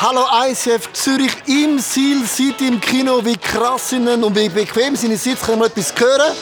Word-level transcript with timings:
Hallo 0.00 0.20
ICF 0.48 0.92
Zürich 0.92 1.32
im 1.46 1.80
Seal 1.80 2.24
City 2.24 2.68
im 2.68 2.80
Kino. 2.80 3.20
Wie 3.24 3.36
krass 3.36 3.90
sind 3.90 4.06
und 4.06 4.36
wie 4.36 4.48
bequem 4.48 4.94
sind 4.94 5.10
die 5.10 5.16
Sitze? 5.16 5.44
Können 5.44 5.58
wir 5.58 5.66
etwas 5.66 5.92
hören? 5.98 6.36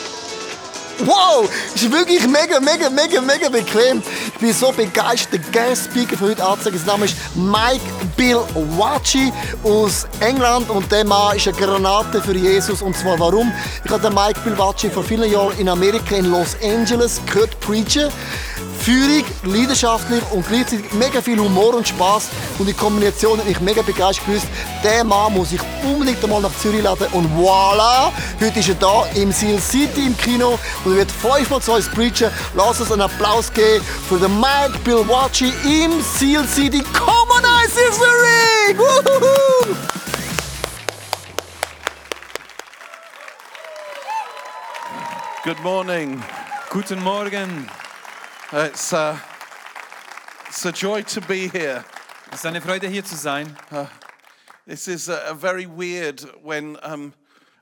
Wow, 0.99 1.49
ist 1.75 1.91
wirklich 1.91 2.27
mega, 2.27 2.61
mega, 2.61 2.91
mega, 2.91 3.19
mega 3.23 3.49
bequem. 3.49 4.03
Ich 4.35 4.41
bin 4.41 4.53
so 4.53 4.73
begeistert. 4.73 5.41
Der 5.55 5.69
Guest 5.69 5.87
Speaker 5.87 6.19
für 6.19 6.27
heute 6.27 6.45
anzeigen. 6.45 6.77
Sein 6.77 6.87
Name 6.87 7.07
ist 7.07 7.17
Mike 7.35 7.81
Bill 8.15 8.41
Wachi 8.77 9.33
aus 9.65 10.07
England 10.21 10.69
und 10.69 10.93
der 10.93 11.07
Mann 11.07 11.35
ist 11.35 11.49
eine 11.49 11.57
Granate 11.57 12.21
für 12.21 12.37
Jesus. 12.37 12.83
Und 12.83 12.95
zwar 12.95 13.19
warum? 13.19 13.51
Ich 13.87 13.91
habe 13.91 14.03
den 14.03 14.15
Mike 14.15 14.39
Bill 14.45 14.59
Wachi 14.59 14.91
vor 14.91 15.03
vielen 15.03 15.31
Jahren 15.33 15.59
in 15.59 15.71
Amerika 15.71 16.15
in 16.15 16.31
Los 16.31 16.57
Angeles 16.63 17.23
gehört 17.25 17.59
preachen. 17.61 18.11
Führung, 18.77 19.25
leidenschaftlich 19.45 20.23
und 20.31 20.47
gleichzeitig 20.47 20.93
mega 20.93 21.21
viel 21.21 21.39
Humor 21.39 21.75
und 21.75 21.89
Spaß 21.89 22.29
und 22.59 22.67
die 22.69 22.73
Kombination 22.73 23.39
hat 23.39 23.47
mich 23.47 23.61
mega 23.61 23.83
begeistert 23.83 24.27
gewusst. 24.27 24.47
Der 24.85 25.05
Mann 25.05 25.33
muss 25.35 25.53
ich 25.53 25.61
unbedingt 25.85 26.23
einmal 26.23 26.41
nach 26.43 26.57
Zürich 26.59 26.83
laden 26.83 27.07
und 27.13 27.27
voilà, 27.37 28.13
heute 28.41 28.59
ist 28.61 28.69
er 28.69 28.75
da 28.77 29.05
im 29.15 29.33
Seal 29.33 29.61
City 29.61 30.07
im 30.07 30.17
Kino 30.17 30.59
und 30.85 30.93
er 30.93 30.99
wird 30.99 31.11
fünfmal 31.11 31.61
zu 31.61 31.73
uns 31.73 31.89
preachen. 31.89 32.31
Lass 32.55 32.81
uns 32.81 32.93
einen 32.93 33.03
Applaus 33.03 33.53
geben 33.53 33.85
für 34.09 34.19
den 34.19 34.39
Mike 34.39 34.79
Bill 34.85 35.07
Wachi 35.09 35.53
im 35.65 36.03
Seal 36.03 36.47
City. 36.47 36.83
Come 36.93 37.33
on, 37.33 37.43
Seal 37.69 37.93
Zurich! 37.93 38.79
Woohoo! 38.79 39.77
Good 45.47 45.63
morning. 45.63 46.21
Guten 46.71 47.01
Morgen. 47.05 47.69
Uh, 48.53 48.69
It's, 48.71 48.93
uh, 48.93 49.19
it's 50.47 50.65
a 50.65 50.71
joy 50.71 51.03
to 51.03 51.21
be 51.21 51.49
here. 51.49 51.85
Es 52.31 52.39
ist 52.39 52.47
eine 52.47 52.61
Freude 52.61 52.87
hier 52.87 53.05
zu 53.05 53.17
sein. 53.17 53.57
This 54.67 54.87
is 54.87 55.09
uh, 55.09 55.35
very 55.35 55.67
weird 55.67 56.21
when, 56.45 56.77
um, 56.85 57.13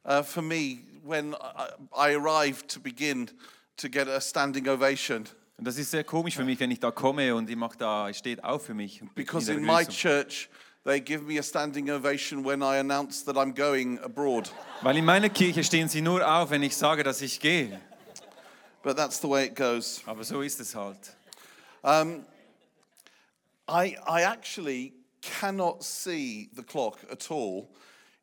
uh, 0.05 0.22
for 0.22 0.42
me, 0.42 0.80
when 1.02 1.34
I, 1.34 2.10
I 2.10 2.14
arrived 2.14 2.68
to 2.68 2.80
begin 2.80 3.30
to 3.78 3.88
get 3.88 4.08
a 4.08 4.20
standing 4.20 4.68
ovation. 4.68 5.24
Und 5.56 5.66
das 5.66 5.78
ist 5.78 5.90
sehr 5.90 6.05
komisch 6.05 6.34
für 6.36 6.44
mich, 6.44 6.60
wenn 6.60 6.70
ich 6.70 6.80
da 6.80 6.90
komme 6.90 7.34
und 7.34 7.48
ich 7.48 7.56
mach 7.56 7.77
da, 7.77 8.10
ich 8.10 8.18
steht 8.18 8.44
auf 8.44 8.66
für 8.66 8.74
mich. 8.74 9.00
Because 9.14 9.50
in 9.50 9.64
my 9.64 9.86
church, 9.86 10.50
they 10.84 11.00
give 11.00 11.22
me 11.22 11.38
a 11.38 11.42
standing 11.42 11.88
ovation 11.88 12.44
when 12.44 12.60
I 12.60 12.77
announce 12.78 13.24
that 13.24 13.36
I'm 13.36 13.55
going 13.55 13.98
abroad. 14.00 14.50
Weil 14.82 14.98
in 14.98 15.06
meiner 15.06 15.30
Kirche 15.30 15.64
stehen 15.64 15.88
sie 15.88 16.02
nur 16.02 16.27
auf, 16.30 16.50
wenn 16.50 16.62
ich 16.62 16.77
sage, 16.77 17.02
dass 17.02 17.22
ich 17.22 17.40
gehe. 17.40 17.80
But 18.84 18.98
that's 18.98 19.18
the 19.18 19.28
way 19.28 19.46
it 19.46 19.54
goes. 19.54 20.02
Aber 20.06 20.24
so 20.24 20.42
ist 20.42 20.60
es 20.60 20.74
halt. 20.74 21.16
Um, 21.82 22.27
I, 23.66 23.96
I 24.06 24.22
actually 24.22 24.92
cannot 25.22 25.82
see 25.82 26.50
the 26.54 26.62
clock 26.62 26.98
at 27.10 27.30
all. 27.30 27.70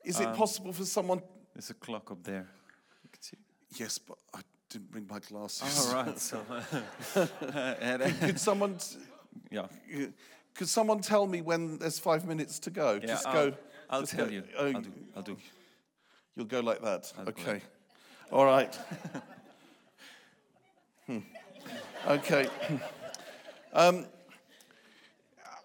Is 0.06 0.20
it 0.20 0.28
um, 0.28 0.36
possible 0.36 0.72
for 0.72 0.86
someone? 0.86 1.22
There's 1.56 1.72
a 1.72 1.74
clock 1.74 2.12
up 2.12 2.24
there. 2.24 2.48
You 3.04 3.10
can 3.12 3.22
see. 3.22 3.38
Yes, 3.76 3.98
but 3.98 4.20
I 4.36 4.42
didn't 4.70 4.92
bring 4.92 5.08
my 5.10 5.20
glasses. 5.20 5.88
All 5.88 5.96
right, 5.96 6.20
so. 6.20 6.40
Uh, 7.16 7.28
uh, 7.52 8.12
could 8.20 8.40
someone, 8.40 8.78
ja, 9.50 9.66
could 10.54 10.70
someone 10.70 11.02
tell 11.02 11.26
me 11.26 11.42
when 11.42 11.78
there's 11.80 12.00
five 12.00 12.26
minutes 12.26 12.60
to 12.60 12.70
go? 12.70 12.94
ja 12.94 13.08
Just 13.08 13.28
I'll, 13.28 13.34
go. 13.34 13.58
I'll 13.90 14.02
just 14.02 14.14
tell 14.14 14.26
go. 14.28 14.32
you. 14.32 14.44
Oh, 14.58 14.68
I'll 14.68 14.82
do, 14.82 14.94
I'll 15.16 15.24
do. 15.24 15.38
You'll 16.36 16.46
go 16.46 16.60
like 16.60 16.82
that. 16.82 17.12
okay. 17.28 17.62
All 18.32 18.46
right. 18.46 18.78
Hmm. 21.12 21.20
Okay. 22.08 22.48
um, 23.74 24.06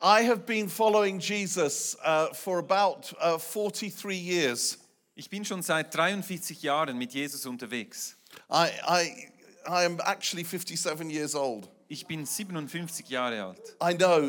I 0.02 0.22
have 0.22 0.44
been 0.46 0.68
following 0.68 1.18
Jesus 1.20 1.96
uh, 2.04 2.28
for 2.34 2.58
about 2.58 3.12
uh, 3.20 3.38
43 3.38 4.16
years. 4.16 4.78
Ich 5.16 5.30
bin 5.30 5.44
schon 5.44 5.62
seit 5.62 5.90
43 5.94 6.62
Jahren 6.62 6.98
mit 6.98 7.12
Jesus 7.14 7.46
unterwegs. 7.46 8.16
I, 8.50 8.70
I, 8.86 9.30
I 9.66 9.84
am 9.84 9.98
actually 10.04 10.44
57 10.44 11.08
years 11.10 11.34
old. 11.34 11.68
Ich 11.88 12.06
bin 12.06 12.26
57 12.26 13.08
Jahre 13.08 13.42
alt. 13.44 13.58
I 13.80 13.94
know 13.94 14.28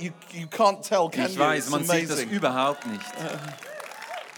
you, 0.00 0.12
you 0.32 0.46
can't 0.46 0.82
tell, 0.82 1.08
can 1.10 1.26
Ich 1.26 1.34
you? 1.34 1.40
weiß, 1.40 1.64
It's 1.64 1.70
man 1.70 1.84
sieht 1.84 2.08
das 2.08 2.22
überhaupt 2.22 2.86
nicht. 2.86 3.04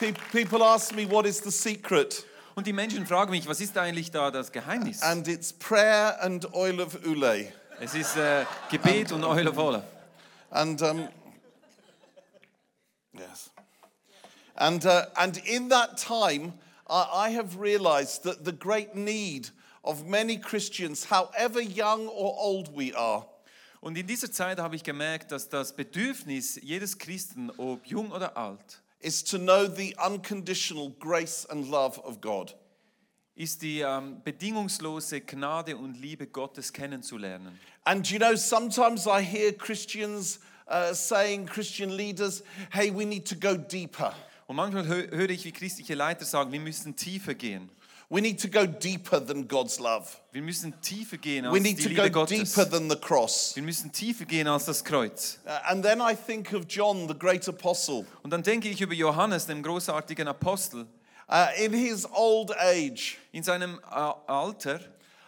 Pe- 0.01 0.15
People 0.33 0.63
ask 0.65 0.93
me 0.95 1.05
what 1.09 1.27
is 1.27 1.39
the 1.41 1.51
secret, 1.53 2.25
Und 2.55 2.67
die 2.67 2.73
Menschen 2.73 3.07
fragen 3.07 3.33
mich, 3.33 3.49
was 3.49 3.61
ist 3.61 3.77
eigentlich 3.77 4.11
da 4.11 4.31
das 4.31 4.53
Geheimnis? 4.53 5.03
and 5.03 5.27
it's 5.27 5.53
prayer 5.53 6.17
and 6.23 6.53
oil 6.55 6.81
of 6.81 6.97
ule. 7.05 7.53
Es 7.81 7.95
ist 7.95 8.17
äh, 8.17 8.47
Gebet 8.71 9.11
und 9.11 9.25
Eule 9.25 9.53
voller. 9.53 9.85
And 10.51 10.81
um, 10.83 11.09
yes, 13.13 13.51
and 14.55 14.85
uh, 14.87 15.03
and 15.17 15.37
in 15.39 15.69
that 15.71 15.97
time, 15.97 16.53
I, 16.89 17.31
I 17.31 17.37
have 17.37 17.61
realized 17.61 18.23
that 18.23 18.45
the 18.45 18.53
great 18.53 18.95
need 18.95 19.51
of 19.83 20.07
many 20.07 20.39
Christians, 20.39 21.11
however 21.11 21.61
young 21.61 22.07
or 22.07 22.37
old 22.39 22.71
we 22.77 22.97
are, 22.97 23.27
Und 23.85 23.99
in 23.99 24.07
dieser 24.07 24.33
Zeit 24.33 24.61
habe 24.61 24.77
ich 24.77 24.83
gemerkt, 24.83 25.31
dass 25.31 25.51
das 25.51 25.77
Bedürfnis 25.77 26.59
jedes 26.63 26.97
Christen, 26.97 27.51
ob 27.59 27.87
jung 27.87 28.13
oder 28.13 28.35
alt, 28.35 28.83
is 29.05 29.23
to 29.23 29.39
know 29.39 29.67
the 29.67 29.95
unconditional 30.03 30.91
grace 30.99 31.47
and 31.51 31.69
love 31.69 32.01
of 32.05 32.21
God. 32.21 32.55
ist 33.37 33.63
die 33.63 33.81
ähm, 33.81 34.23
bedingungslose 34.23 35.21
Gnade 35.21 35.77
und 35.77 36.01
Liebe 36.01 36.27
Gottes 36.27 36.73
kennenzulernen. 36.73 37.59
And 37.85 38.09
you 38.09 38.19
know, 38.19 38.37
sometimes 38.37 39.07
I 39.07 39.23
hear 39.23 39.53
Christians 39.53 40.39
uh, 40.69 40.95
saying, 40.95 41.47
Christian 41.47 41.91
leaders, 41.91 42.45
hey, 42.71 42.91
we 42.95 43.05
need 43.05 43.27
to 43.27 43.35
go 43.35 43.57
deeper. 43.57 44.15
Und 44.47 44.57
manchmal 44.57 44.87
hö 44.87 45.11
höre 45.11 45.31
ich, 45.31 45.45
wie 45.45 45.53
christliche 45.53 45.95
Leiter 45.95 46.25
sagen, 46.25 46.53
wir 46.53 46.61
müssen 46.61 46.95
tiefer 46.95 47.35
gehen. 47.35 47.71
We 48.11 48.21
need 48.21 48.39
to 48.43 48.49
go 48.49 48.67
deeper 48.67 49.19
than 49.19 49.49
God's 49.49 49.81
love. 49.81 50.07
Wir 50.33 50.43
müssen 50.43 50.75
tiefer 50.83 51.17
gehen 51.17 51.45
We 51.45 51.51
als 51.51 51.63
need 51.63 51.79
die 51.79 51.83
to 51.85 51.89
Liebe 51.89 52.11
go 52.11 52.21
Gottes. 52.21 52.53
deeper 52.55 52.69
than 52.71 52.91
the 52.91 52.97
cross. 52.97 53.53
Wir 53.57 53.63
müssen 53.63 53.91
tiefer 53.93 54.25
gehen 54.27 54.47
als 54.47 54.67
das 54.67 54.85
Kreuz. 54.85 55.39
Uh, 55.47 55.51
and 55.73 55.83
then 55.85 56.01
I 56.01 56.15
think 56.15 56.53
of 56.53 56.67
John, 56.69 57.09
the 57.09 57.15
great 57.19 57.49
apostle. 57.49 58.05
Und 58.23 58.31
dann 58.31 58.43
denke 58.43 58.69
ich 58.69 58.81
über 58.81 58.95
Johannes, 58.95 59.47
dem 59.47 59.63
großartigen 59.63 60.29
Apostel, 60.29 60.87
Uh, 61.27 61.47
in 61.59 61.73
his 61.73 62.07
old 62.13 62.53
age, 62.59 63.17
in 63.33 63.43
seinem 63.43 63.81
äh, 63.91 63.95
Alter, 64.27 64.79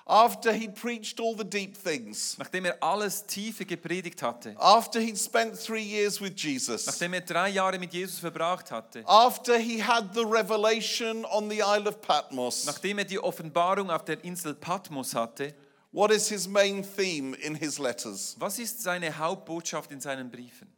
after 0.07 0.53
he'd 0.53 0.77
preached 0.77 1.19
all 1.19 1.35
the 1.35 1.45
deep 1.45 1.77
things, 1.77 2.37
nachdem 2.39 2.65
er 2.65 2.77
alles 2.81 3.27
Tiefe 3.27 3.65
gepredigt 3.65 4.23
hatte, 4.23 4.55
after 4.59 5.01
he'd 5.01 5.19
spent 5.19 5.59
three 5.59 5.83
years 5.83 6.21
with 6.21 6.35
Jesus, 6.37 6.87
nachdem 6.87 7.15
er 7.15 7.23
drei 7.23 7.49
Jahre 7.49 7.79
mit 7.79 7.93
Jesus 7.93 8.21
verbracht 8.21 8.71
hatte, 8.71 9.03
after 9.07 9.59
he 9.59 9.83
had 9.83 10.15
the 10.15 10.25
revelation 10.25 11.25
on 11.25 11.51
the 11.51 11.59
Isle 11.59 11.89
of 11.89 12.01
Patmos, 12.01 12.67
nachdem 12.67 12.99
er 12.99 13.05
die 13.05 13.19
Offenbarung 13.19 13.91
auf 13.91 14.05
der 14.05 14.23
Insel 14.23 14.55
Patmos 14.55 15.13
hatte, 15.15 15.53
what 15.91 16.13
is 16.13 16.29
his 16.29 16.47
main 16.47 16.85
theme 16.85 17.35
in 17.35 17.57
his 17.57 17.79
letters? 17.79 18.37
was 18.39 18.61
ist 18.61 18.83
seine 18.83 19.19
Hauptbotschaft 19.19 19.91
in 19.91 20.01
seinen 20.01 20.31
Briefen? 20.31 20.69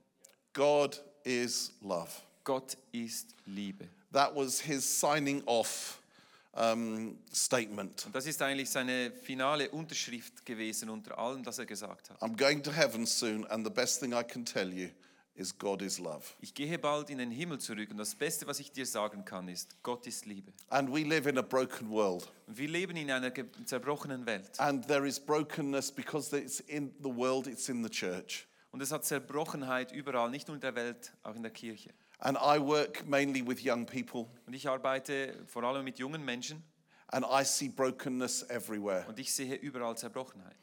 God 0.55 0.99
is 1.25 1.73
love. 1.83 2.09
Gott 2.45 2.79
ist 2.93 3.35
Liebe. 3.45 3.89
That 4.11 4.35
was 4.35 4.61
his 4.63 4.87
signing 4.87 5.43
off 5.45 5.98
um, 6.53 7.19
statement. 7.33 8.07
Und 8.07 8.15
das 8.15 8.27
ist 8.27 8.41
eigentlich 8.43 8.71
seine 8.71 9.13
finale 9.13 9.71
Unterschrift 9.71 10.45
gewesen 10.45 10.89
unter 10.91 11.19
allem, 11.19 11.43
das 11.43 11.59
er 11.59 11.67
gesagt 11.67 12.11
hat. 12.11 12.21
I'm 12.23 12.37
going 12.37 12.63
to 12.63 12.73
heaven 12.73 13.07
soon, 13.07 13.47
and 13.47 13.67
the 13.67 13.73
best 13.73 14.01
thing 14.01 14.13
I 14.13 14.23
can 14.23 14.45
tell 14.45 14.73
you 14.73 14.89
is 15.35 15.57
God 15.57 15.83
is 15.83 15.99
love. 15.99 16.25
Ich 16.41 16.53
gehe 16.53 16.79
bald 16.79 17.11
in 17.11 17.19
den 17.19 17.31
Himmel 17.31 17.59
zurück 17.59 17.91
und 17.91 17.97
das 17.97 18.15
Beste, 18.15 18.47
was 18.47 18.59
ich 18.59 18.73
dir 18.73 18.87
sagen 18.87 19.25
kann, 19.25 19.49
ist, 19.49 19.77
Gott 19.83 20.07
ist 20.07 20.27
Liebe. 20.27 20.53
And 20.69 20.93
we 20.93 21.05
live 21.05 21.27
in 21.27 21.39
a 21.39 21.43
broken 21.43 21.91
world. 21.91 22.31
Und 22.47 22.59
wir 22.59 22.69
leben 22.69 22.97
in 22.97 23.11
einer 23.11 23.33
zerbrochenen 23.65 24.27
Welt. 24.27 24.59
And 24.59 24.87
there 24.87 25.07
is 25.07 25.21
brokenness 25.21 25.93
because 25.93 26.37
it's 26.37 26.61
in 26.61 26.93
the 27.03 27.15
world, 27.15 27.47
it's 27.47 27.69
in 27.69 27.83
the 27.83 27.91
church. 27.91 28.47
Und 28.71 28.83
es 28.83 28.93
hat 28.93 29.05
Zerbrochenheit 29.05 29.93
überall, 29.93 30.31
nicht 30.31 30.49
nur 30.49 30.57
in 30.57 30.61
der 30.61 30.75
Welt, 30.75 31.13
auch 31.23 31.35
in 31.35 31.43
der 31.43 31.53
Kirche. 31.53 31.91
And 32.21 32.37
I 32.37 32.59
work 32.59 33.07
mainly 33.07 33.43
with 33.43 33.65
young 33.65 33.87
people, 33.87 34.29
Und 34.47 34.55
ich 34.55 34.69
arbeite 34.69 35.35
vor 35.47 35.63
allem 35.63 35.85
mit 35.85 35.99
jungen 35.99 36.25
Menschen 36.25 36.63
and 37.13 37.25
I 37.25 37.45
see 37.45 37.69
brokenness 37.69 38.45
everywhere. 38.51 39.05
und 39.09 39.19
ich 39.19 39.33
sehe 39.33 39.55
überall 39.55 39.97
Zerbrochenheit. 39.97 40.57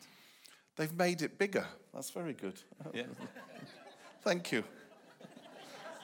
They've 0.76 0.94
made 0.94 1.24
it 1.24 1.38
bigger. 1.38 1.66
That's 1.94 2.10
very 2.10 2.34
good. 2.34 2.56
Ja. 2.94 3.06
Thank 4.24 4.52
you. 4.52 4.64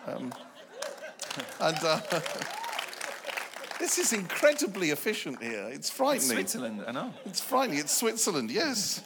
Um, 0.07 0.31
and 1.59 1.77
uh, 1.83 2.00
this 3.80 3.98
is 3.98 4.13
incredibly 4.13 4.92
efficient 4.92 5.42
here. 5.42 5.68
It's 5.69 5.89
frightening. 5.89 6.38
Switzerland, 6.38 6.83
I 6.88 6.92
know. 6.94 7.13
It's 7.25 7.42
frightening. 7.42 7.80
It's 7.80 7.92
Switzerland, 7.92 8.50
yes. 8.50 9.01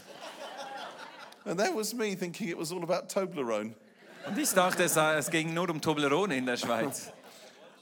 And 1.46 1.60
there 1.60 1.74
was 1.74 1.94
me 1.94 2.16
thinking 2.16 2.50
it 2.50 2.58
was 2.58 2.72
all 2.72 2.84
about 2.84 3.10
Toblerone. 3.10 3.74
Und 4.28 4.38
ich 4.38 4.50
dachte, 4.52 4.84
es, 4.84 5.30
ging 5.30 5.54
nur 5.54 5.70
um 5.70 5.80
Toblerone 5.80 6.38
in 6.38 6.46
der 6.46 6.58
Schweiz. 6.58 7.12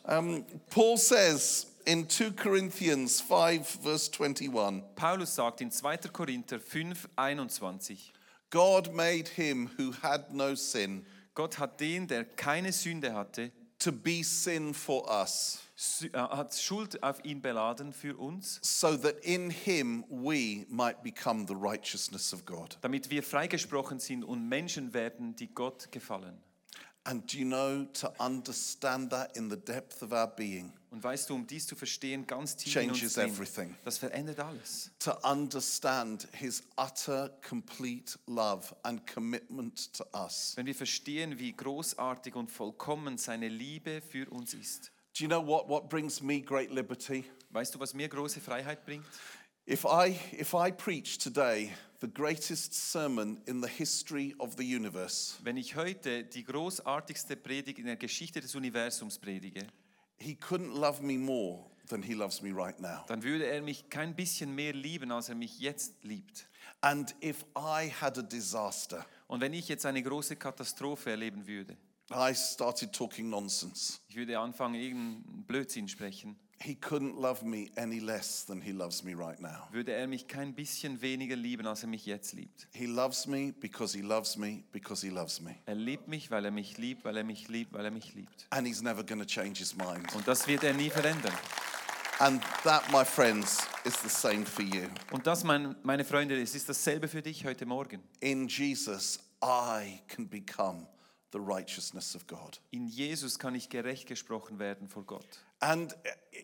Um, 0.04 0.46
Paul 0.70 0.98
says 0.98 1.68
in 1.86 2.10
2 2.10 2.32
Corinthians 2.32 3.22
5, 3.22 3.80
verse 3.82 4.12
21, 4.12 4.84
Paulus 4.96 5.36
sagt 5.36 5.62
in 5.62 5.72
2. 5.72 5.98
Korinther 6.12 6.60
5, 6.60 7.08
21, 7.16 8.12
God 8.50 8.94
made 8.94 9.30
him 9.30 9.70
who 9.78 9.94
had 10.02 10.34
no 10.34 10.56
sin 10.56 11.06
Gott 11.36 11.58
hat 11.58 11.80
den, 11.80 12.08
der 12.08 12.26
keine 12.26 12.72
Sünde 12.72 13.14
hatte, 13.14 13.52
to 13.80 13.92
be 13.92 14.24
sin 14.24 14.74
for 14.74 15.10
us, 15.10 15.63
hat 16.14 16.54
Schuld 16.56 17.02
auf 17.02 17.24
ihn 17.26 17.42
beladen 17.42 17.94
für 17.94 18.16
uns, 18.18 18.60
so 18.62 18.96
that 18.98 19.24
in 19.26 19.50
him 19.50 20.06
we 20.10 20.66
might 20.70 21.02
become 21.04 21.46
the 21.48 21.56
righteousness 21.56 22.34
of 22.34 22.46
God. 22.46 22.78
damit 22.82 23.10
wir 23.10 23.24
freigesprochen 23.24 24.00
sind 24.00 24.24
und 24.24 24.48
Menschen 24.48 24.94
werden, 24.94 25.36
die 25.36 25.48
Gott 25.48 25.92
gefallen. 25.92 26.38
And 27.06 27.30
do 27.34 27.38
you 27.40 27.46
know, 27.46 27.84
to 28.00 28.08
understand 28.18 29.10
that 29.12 29.36
in 29.36 29.50
the 29.50 29.58
depth 29.58 30.02
of 30.02 30.14
our 30.14 30.26
being, 30.28 30.72
Und 30.90 31.04
weißt 31.04 31.30
du, 31.30 31.36
um 31.36 31.46
dies 31.46 31.68
zu 31.68 31.76
verstehen, 31.76 32.26
ganz 32.26 32.56
tief 32.56 32.74
in 32.78 32.92
uns 32.92 33.00
Changes 33.00 33.18
everything. 33.18 33.76
das 33.84 33.98
verändert 33.98 34.40
alles. 34.40 34.90
to 35.00 35.12
understand 35.30 36.28
his 36.32 36.64
utter, 36.78 37.30
complete 37.46 38.18
love 38.28 38.74
and 38.84 39.06
commitment 39.12 39.92
to 39.94 40.06
us. 40.14 40.54
Wenn 40.56 40.66
wir 40.66 40.76
verstehen, 40.76 41.40
wie 41.40 41.52
großartig 41.52 42.36
und 42.36 42.50
vollkommen 42.50 43.18
seine 43.18 43.50
Liebe 43.50 44.02
für 44.02 44.30
uns 44.30 44.54
ist. 44.54 44.92
Do 45.14 45.24
you 45.24 45.28
know 45.28 45.42
what, 45.42 45.70
what 45.70 45.90
brings 45.90 46.22
me 46.22 46.42
great 46.42 46.72
liberty? 46.72 47.26
Weißt 47.52 47.76
du, 47.76 47.80
was 47.80 47.94
mir 47.94 48.10
große 48.10 48.42
Freiheit 48.42 48.84
bringt? 48.84 49.06
If 49.68 49.86
I, 49.86 50.20
if 50.32 50.54
I 50.56 50.72
preach 50.72 51.20
today 51.20 51.72
the 52.02 52.08
greatest 52.08 52.74
sermon 52.74 53.40
in 53.46 53.62
the 53.62 53.70
history 53.70 54.34
of 54.40 54.56
the 54.58 54.64
universe, 54.64 55.36
Wenn 55.44 55.56
ich 55.56 55.76
heute 55.76 56.24
die 56.24 56.44
großartigste 56.44 57.36
Predigt 57.38 57.78
in 57.80 57.86
der 57.86 57.96
Geschichte 57.96 58.42
des 58.42 58.56
Universums 58.56 59.20
predige, 59.20 59.68
he 60.18 60.34
couldn't 60.36 60.74
love 60.74 61.02
me 61.04 61.18
more 61.18 61.64
than 61.88 62.02
he 62.02 62.14
loves 62.14 62.42
me 62.42 62.52
right 62.52 62.80
now. 62.80 63.06
dann 63.08 63.22
würde 63.22 63.46
er 63.46 63.62
mich 63.62 63.90
kein 63.90 64.16
bisschen 64.16 64.54
mehr 64.56 64.74
lieben, 64.74 65.12
als 65.12 65.30
er 65.30 65.36
mich 65.36 65.60
jetzt 65.60 66.04
liebt. 66.04 66.48
And 66.82 67.16
if 67.24 67.46
I 67.56 67.90
had 68.02 68.18
a 68.18 68.24
disaster, 68.24 69.06
Und 69.28 69.42
wenn 69.42 69.54
ich 69.54 69.70
jetzt 69.70 69.86
eine 69.86 70.02
große 70.02 70.36
Katastrophe 70.38 71.12
erleben 71.12 71.46
würde, 71.48 71.78
I 72.12 72.34
started 72.34 72.94
talking 72.94 73.30
nonsense, 73.30 74.00
ich 74.08 74.16
würde 74.16 74.38
anfangen, 74.38 74.76
irgendeinen 74.76 75.44
Blödsinn 75.46 75.88
sprechen, 75.88 76.36
he 76.60 76.76
couldn't 76.76 77.20
love 77.20 77.44
me 77.44 77.70
any 77.78 78.00
less 78.00 78.46
than 78.46 78.62
he 78.62 78.72
loves 78.72 79.04
me 79.04 79.14
right 79.14 79.40
now. 79.40 79.68
würde 79.72 79.94
er 79.94 80.08
mich 80.08 80.28
kein 80.28 80.54
bisschen 80.54 81.02
weniger 81.02 81.36
lieben, 81.36 81.68
als 81.68 81.84
er 81.84 81.90
mich 81.90 82.06
jetzt 82.06 82.34
liebt. 82.34 82.68
He 82.74 82.86
loves 82.86 83.28
me 83.28 83.54
because 83.60 83.98
he 83.98 84.04
loves 84.04 84.38
me 84.38 84.64
because 84.72 85.06
he 85.06 85.12
loves 85.12 85.42
me. 85.42 85.56
Er 85.66 85.76
liebt 85.76 86.08
mich, 86.08 86.32
weil 86.32 86.46
er 86.46 86.52
mich 86.52 86.78
liebt, 86.78 87.04
weil 87.06 87.18
er 87.18 87.24
mich 87.24 87.48
liebt, 87.48 87.74
weil 87.74 87.86
er 87.86 87.92
mich 87.92 88.14
liebt. 88.14 88.48
And 88.50 88.68
he's 88.68 88.82
never 88.82 89.04
going 89.04 89.20
to 89.20 89.26
change 89.26 89.60
his 89.60 89.76
mind. 89.76 90.14
Und 90.16 90.28
das 90.28 90.48
wird 90.48 90.64
er 90.64 90.74
nie 90.74 90.90
verändern. 90.90 91.34
And 92.20 92.42
that, 92.64 92.84
my 92.92 93.04
friends, 93.04 93.68
is 93.84 93.96
the 94.02 94.10
same 94.10 94.46
for 94.46 94.64
you. 94.64 94.88
Und 95.12 95.26
das, 95.28 95.44
mein, 95.44 95.76
meine 95.84 96.06
Freunde, 96.06 96.40
es 96.42 96.56
ist 96.56 96.70
dasselbe 96.70 97.08
für 97.08 97.22
dich 97.22 97.44
heute 97.44 97.66
Morgen. 97.66 98.02
In 98.20 98.48
Jesus, 98.48 99.20
I 99.44 100.00
can 100.08 100.30
become 100.30 100.88
the 101.34 101.40
righteousness 101.40 102.16
of 102.16 102.26
God. 102.28 102.60
In 102.72 102.88
Jesus 102.88 103.38
kann 103.38 103.56
ich 103.56 103.68
gerecht 103.70 104.08
gesprochen 104.08 104.60
werden 104.60 104.88
vor 104.88 105.04
Gott. 105.04 105.28
And 105.60 105.94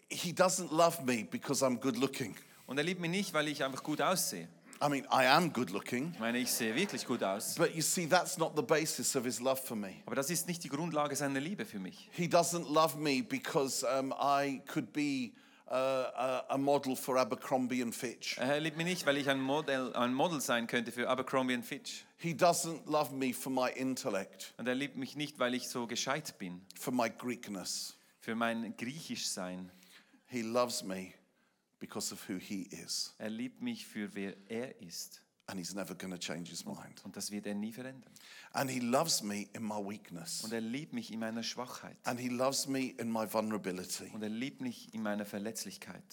he 0.10 0.34
doesn't 0.34 0.72
love 0.72 1.04
me 1.06 1.24
because 1.24 1.64
I'm 1.64 1.78
good 1.78 1.96
looking. 1.98 2.36
Und 2.66 2.78
er 2.78 2.84
liebt 2.84 3.00
mich 3.00 3.12
nicht, 3.12 3.34
weil 3.34 3.48
ich 3.48 3.64
einfach 3.64 3.84
gut 3.84 4.02
aussehe. 4.02 4.48
I 4.82 4.88
mean, 4.88 5.06
I 5.12 5.26
am 5.28 5.52
good 5.52 5.72
looking. 5.72 6.12
Ich 6.14 6.20
meine, 6.20 6.38
ich 6.38 6.52
sehe 6.52 6.74
wirklich 6.74 7.06
gut 7.06 7.22
aus. 7.22 7.56
But 7.56 7.76
you 7.76 7.82
see, 7.82 8.08
that's 8.08 8.38
not 8.38 8.54
the 8.56 8.62
basis 8.62 9.16
of 9.16 9.26
his 9.26 9.42
love 9.42 9.62
for 9.62 9.76
me. 9.76 9.96
Aber 10.06 10.16
das 10.16 10.30
ist 10.30 10.48
nicht 10.48 10.64
die 10.64 10.70
Grundlage 10.70 11.16
seiner 11.16 11.42
Liebe 11.42 11.66
für 11.66 11.80
mich. 11.80 12.10
He 12.14 12.28
doesn't 12.28 12.72
love 12.72 12.98
me 12.98 13.22
because 13.22 13.86
um, 13.86 14.14
I 14.14 14.62
could 14.72 14.94
be 14.94 15.32
uh, 15.34 15.40
a, 15.72 16.46
a 16.50 16.58
model 16.58 16.96
for 16.96 17.18
Abercrombie 17.18 17.82
and 17.82 17.94
Fitch. 17.96 18.38
Er 18.38 18.60
liebt 18.60 18.78
mich 18.78 18.86
nicht, 18.86 19.06
weil 19.06 19.18
ich 19.18 19.30
ein 19.30 19.40
Model, 19.40 19.94
ein 19.96 20.14
Model 20.14 20.42
sein 20.42 20.68
könnte 20.68 20.92
für 20.92 21.10
Abercrombie 21.10 21.62
Fitch. 21.62 22.06
He 22.18 22.34
doesn't 22.34 22.90
love 22.90 23.14
me 23.14 23.34
for 23.34 23.52
my 23.52 23.70
intellect, 23.72 24.54
Und 24.58 24.68
er 24.68 24.76
liebt 24.76 24.98
mich 24.98 25.16
nicht, 25.16 25.40
weil 25.40 25.54
ich 25.54 25.70
so 25.70 25.88
gescheit 25.88 26.38
bin, 26.38 26.66
for 26.80 26.94
my 26.94 27.10
Greekness. 27.10 27.98
für 28.20 28.36
mein 28.36 28.76
Griechischsein. 28.78 29.72
He 30.28 30.42
loves 30.42 30.84
me 30.84 31.14
because 31.80 32.14
of 32.14 32.28
who 32.28 32.38
he 32.38 32.64
is. 32.64 33.16
Er 33.18 33.30
liebt 33.30 33.62
mich 33.62 33.86
für 33.88 34.14
wer 34.14 34.36
er 34.48 34.82
ist. 34.82 35.22
And 35.50 35.58
he's 35.58 35.74
never 35.74 35.96
going 35.96 36.12
to 36.12 36.20
change 36.20 36.52
his 36.52 36.64
mind. 36.64 37.04
Und 37.04 37.16
das 37.18 37.32
wird 37.32 37.48
er 37.48 37.56
nie 37.56 37.72
verändern. 37.72 38.12
And 38.54 38.70
he 38.70 38.80
loves 38.80 39.24
me 39.24 39.48
in 39.54 39.64
my 39.64 39.78
weakness. 39.78 40.44
Und 40.44 40.54
er 40.54 40.62
liebt 40.62 40.94
mich 40.94 41.12
in 41.12 41.20
meiner 41.20 41.42
Schwachheit. 41.42 41.98
And 42.04 42.20
he 42.20 42.30
loves 42.30 42.68
me 42.68 42.94
in 43.00 43.12
my 43.12 43.26
vulnerability. 43.32 44.12
Und 44.14 44.22
er 44.22 44.30
liebt 44.30 44.62
mich 44.62 44.94
in 44.94 45.02
meiner 45.02 45.26
Verletzlichkeit. 45.26 46.04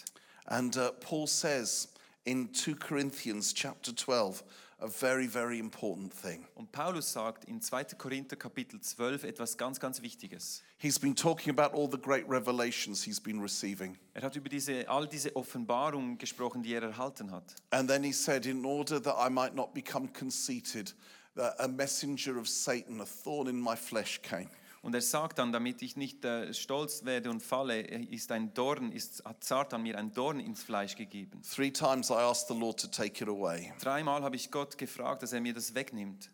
And 0.47 0.75
uh, 0.79 0.91
Paul 1.01 1.27
says 1.27 1.89
in 2.27 2.53
2 2.53 2.75
Corinthians 2.75 3.53
chapter 3.55 3.93
12 3.93 4.43
a 4.79 4.87
very, 4.87 5.27
very 5.27 5.59
important 5.59 6.13
thing. 6.13 6.47
Und 6.55 6.71
Paulus 6.71 7.11
sagt 7.11 7.45
in 7.45 7.63
2. 7.63 7.97
Korinther 7.97 8.37
Kapitel 8.37 8.79
12 8.79 9.25
etwas 9.25 9.57
ganz, 9.57 9.81
ganz 9.81 10.03
Wichtiges. 10.03 10.63
He's 10.77 10.99
been 10.99 11.15
talking 11.15 11.51
about 11.51 11.73
all 11.73 11.89
the 11.89 11.97
great 11.97 12.29
revelations 12.29 13.03
he's 13.03 13.19
been 13.19 13.41
receiving. 13.41 13.97
Er 14.13 14.23
hat 14.23 14.37
über 14.37 14.51
diese, 14.51 14.87
all 14.89 15.07
diese 15.07 15.35
Offenbarungen 15.35 16.19
gesprochen, 16.19 16.63
die 16.63 16.75
er 16.75 16.83
erhalten 16.83 17.31
hat. 17.31 17.55
And 17.71 17.89
then 17.89 18.03
he 18.03 18.13
said, 18.13 18.45
In 18.45 18.67
order 18.67 19.01
that 19.01 19.17
I 19.17 19.31
might 19.31 19.55
not 19.55 19.73
become 19.73 20.09
conceited, 20.13 20.93
that 21.37 21.55
a 21.59 21.69
messenger 21.69 22.39
of 22.39 22.47
Satan, 22.47 23.01
a 23.01 23.07
thorn 23.07 23.49
in 23.49 23.59
my 23.59 23.77
flesh, 23.77 24.21
came. 24.21 24.51
Und 24.83 24.95
er 24.95 25.01
sagt 25.01 25.39
dann, 25.39 25.53
damit 25.53 25.83
ich 25.83 25.97
nicht 25.97 26.25
äh, 26.25 26.53
stolz 26.55 27.05
werde 27.05 27.31
und 27.31 27.43
falle, 27.43 27.81
ist 27.81 28.31
ein 28.31 28.55
Dorn, 28.55 28.93
ist, 28.93 29.25
hat 29.25 29.43
Satan 29.43 29.83
mir 29.83 29.99
ein 29.99 30.13
Dorn 30.13 30.39
ins 30.39 30.63
Fleisch 30.63 30.95
gegeben. 30.95 31.43
Three 31.43 31.71
times 31.73 32.11
I 32.11 32.15
asked 32.15 32.49
the 32.49 32.55
Lord 32.55 32.79
to 32.81 32.87
take 32.87 33.23
it 33.23 33.29
away. 33.29 33.73
Dreimal 33.81 34.23
habe 34.23 34.37
ich 34.37 34.51
Gott 34.51 34.79
gefragt, 34.79 35.23
dass 35.23 35.33
er 35.33 35.41
mir 35.41 35.55
das 35.55 35.75
wegnimmt. 35.75 36.31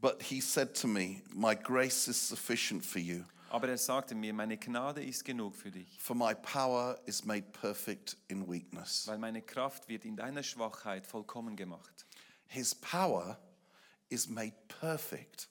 But 0.00 0.20
he 0.20 0.40
said 0.40 0.74
to 0.80 0.88
me, 0.88 1.22
My 1.32 1.54
grace 1.54 2.08
is 2.08 2.28
sufficient 2.28 2.84
for 2.84 3.00
you, 3.00 3.22
Aber 3.50 3.68
er 3.68 3.78
sagte 3.78 4.16
mir, 4.16 4.32
meine 4.34 4.56
Gnade 4.58 5.04
ist 5.04 5.24
genug 5.24 5.54
für 5.54 5.70
dich, 5.70 6.00
for 6.00 6.16
my 6.16 6.34
power 6.34 6.98
is 7.06 7.24
made 7.24 7.44
perfect 7.52 8.16
in 8.26 8.50
weakness. 8.50 9.06
weil 9.06 9.18
meine 9.18 9.42
Kraft 9.42 9.88
wird 9.88 10.04
in 10.04 10.16
deiner 10.16 10.42
Schwachheit 10.42 11.06
vollkommen 11.06 11.54
gemacht. 11.54 12.04
His 12.48 12.74
power 12.74 13.38
is 14.08 14.28
made 14.28 14.54
perfect 14.80 15.48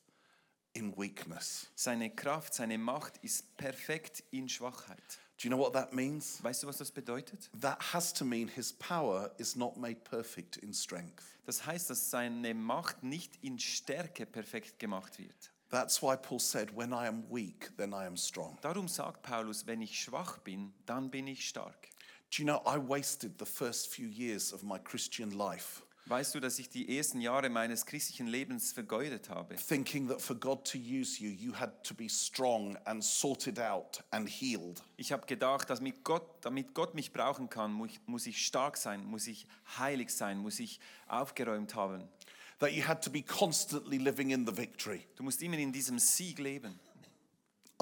in 0.73 0.95
weakness. 0.97 1.67
Seine 1.75 2.09
Kraft, 2.09 2.53
seine 2.53 2.77
Macht 2.77 3.17
ist 3.23 3.55
perfekt 3.57 4.23
in 4.31 4.47
Schwachheit. 4.47 5.19
Do 5.37 5.47
you 5.47 5.49
know 5.49 5.57
what 5.57 5.73
that 5.73 5.91
means? 5.91 6.43
Weißt 6.43 6.61
du, 6.61 6.67
was 6.67 6.77
das 6.77 6.91
bedeutet? 6.91 7.49
That 7.59 7.93
has 7.93 8.13
to 8.13 8.23
mean 8.23 8.47
his 8.47 8.71
power 8.73 9.31
is 9.37 9.55
not 9.55 9.75
made 9.75 10.01
perfect 10.03 10.57
in 10.57 10.73
strength. 10.73 11.23
Das 11.45 11.65
heißt, 11.65 11.89
dass 11.89 12.11
seine 12.11 12.53
Macht 12.53 13.01
nicht 13.01 13.37
in 13.41 13.57
Stärke 13.57 14.25
perfekt 14.25 14.77
gemacht 14.77 15.17
wird. 15.17 15.51
That's 15.71 16.01
why 16.01 16.15
Paul 16.15 16.39
said, 16.39 16.75
When 16.75 16.91
I 16.91 17.07
am 17.07 17.23
weak, 17.31 17.71
then 17.77 17.91
I 17.93 18.05
am 18.05 18.17
strong. 18.17 18.57
Darum 18.61 18.87
sagt 18.87 19.23
Paulus, 19.23 19.65
wenn 19.65 19.81
ich 19.81 19.99
schwach 19.99 20.37
bin, 20.39 20.73
dann 20.85 21.09
bin 21.09 21.27
ich 21.27 21.47
stark. 21.47 21.87
Do 22.29 22.43
you 22.43 22.45
know, 22.45 22.61
I 22.65 22.77
wasted 22.77 23.39
the 23.39 23.45
first 23.45 23.87
few 23.87 24.07
years 24.07 24.53
of 24.53 24.63
my 24.63 24.77
Christian 24.77 25.31
life 25.31 25.81
Weißt 26.07 26.35
du, 26.35 26.39
dass 26.39 26.59
ich 26.59 26.67
die 26.67 26.97
ersten 26.97 27.21
Jahre 27.21 27.47
meines 27.49 27.85
christlichen 27.85 28.27
Lebens 28.27 28.73
vergeudet 28.73 29.29
habe? 29.29 29.55
thinking 29.55 30.07
that 30.09 30.21
for 30.21 30.35
God 30.35 30.65
to 30.69 30.77
use 30.77 31.21
you, 31.23 31.29
you 31.29 31.53
had 31.57 31.83
to 31.83 31.93
be 31.93 32.09
strong 32.09 32.75
and 32.85 33.03
sorted 33.03 33.59
out 33.59 34.03
and 34.09 34.27
healed. 34.27 34.81
Ich 34.97 35.11
habe 35.11 35.25
gedacht, 35.25 35.69
dass 35.69 35.79
mit 35.79 36.03
Gott, 36.03 36.23
damit 36.43 36.73
Gott 36.73 36.95
mich 36.95 37.13
brauchen 37.13 37.49
kann, 37.49 37.71
mu- 37.71 37.87
muss 38.07 38.25
ich 38.25 38.45
stark 38.45 38.75
sein, 38.77 39.05
muss 39.05 39.27
ich 39.27 39.45
heilig 39.77 40.09
sein, 40.09 40.39
muss 40.39 40.59
ich 40.59 40.79
aufgeräumt 41.07 41.75
haben. 41.75 42.03
That 42.59 42.71
you 42.73 42.85
had 42.85 43.03
to 43.03 43.09
be 43.11 43.21
constantly 43.23 43.97
living 43.97 44.31
in 44.31 44.45
the 44.45 44.55
victory. 44.57 45.05
Du 45.15 45.23
musst 45.23 45.41
immer 45.41 45.57
in 45.57 45.71
diesem 45.71 45.97
Sieg 45.99 46.39
leben. 46.39 46.79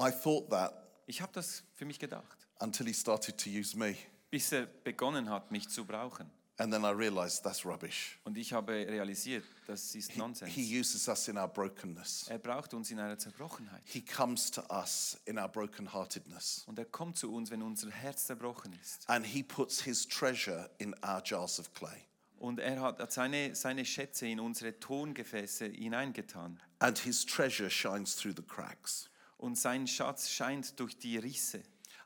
I 0.00 0.10
thought 0.10 0.50
that 0.50 0.74
Ich 1.06 1.20
habe 1.20 1.32
das 1.32 1.64
für 1.74 1.84
mich 1.84 1.98
gedacht, 1.98 2.46
until 2.60 2.86
he 2.86 2.94
started 2.94 3.36
to 3.38 3.50
use 3.50 3.76
me. 3.76 3.96
bis 4.30 4.52
er 4.52 4.66
begonnen 4.66 5.28
hat, 5.30 5.50
mich 5.50 5.68
zu 5.68 5.84
brauchen. 5.84 6.30
And 6.60 6.70
then 6.70 6.84
I 6.84 6.90
realized 6.90 7.42
that's 7.42 7.64
rubbish. 7.64 8.18
Und 8.24 8.36
ich 8.36 8.52
habe 8.52 8.72
realisiert, 8.86 9.44
das 9.66 9.94
ist 9.94 10.14
Nonsens. 10.18 10.52
He 10.52 10.78
uses 10.78 11.08
us 11.08 11.26
in 11.28 11.38
our 11.38 11.48
brokenness. 11.48 12.26
Er 12.28 12.38
braucht 12.38 12.74
uns 12.74 12.90
in 12.90 13.00
einer 13.00 13.16
Zerbrochenheit. 13.16 13.80
He 13.86 14.02
comes 14.02 14.50
to 14.50 14.62
us 14.70 15.18
in 15.24 15.38
our 15.38 15.48
brokenheartedness. 15.48 16.64
Und 16.66 16.78
er 16.78 16.84
kommt 16.84 17.16
zu 17.16 17.32
uns, 17.32 17.50
wenn 17.50 17.62
unser 17.62 17.90
Herz 17.90 18.26
zerbrochen 18.26 18.78
ist. 18.78 19.08
And 19.08 19.24
he 19.24 19.42
puts 19.42 19.80
his 19.80 20.06
treasure 20.06 20.68
in 20.76 20.94
our 21.02 21.22
jars 21.24 21.58
of 21.58 21.72
clay. 21.72 22.04
Und 22.38 22.58
er 22.58 22.82
hat 22.82 23.10
seine, 23.10 23.54
seine 23.54 23.86
Schätze 23.86 24.26
in 24.26 24.38
unsere 24.38 24.78
Tongefäße 24.78 25.64
hineingetan. 25.64 26.60
And 26.80 26.98
his 26.98 27.24
treasure 27.24 27.70
shines 27.70 28.14
through 28.16 28.34
the 28.36 28.42
cracks. 28.42 29.08
Und 29.38 29.56
sein 29.56 29.86
Schatz 29.86 30.28
scheint 30.28 30.78
durch 30.78 30.98
die 30.98 31.16
Risse. 31.16 31.62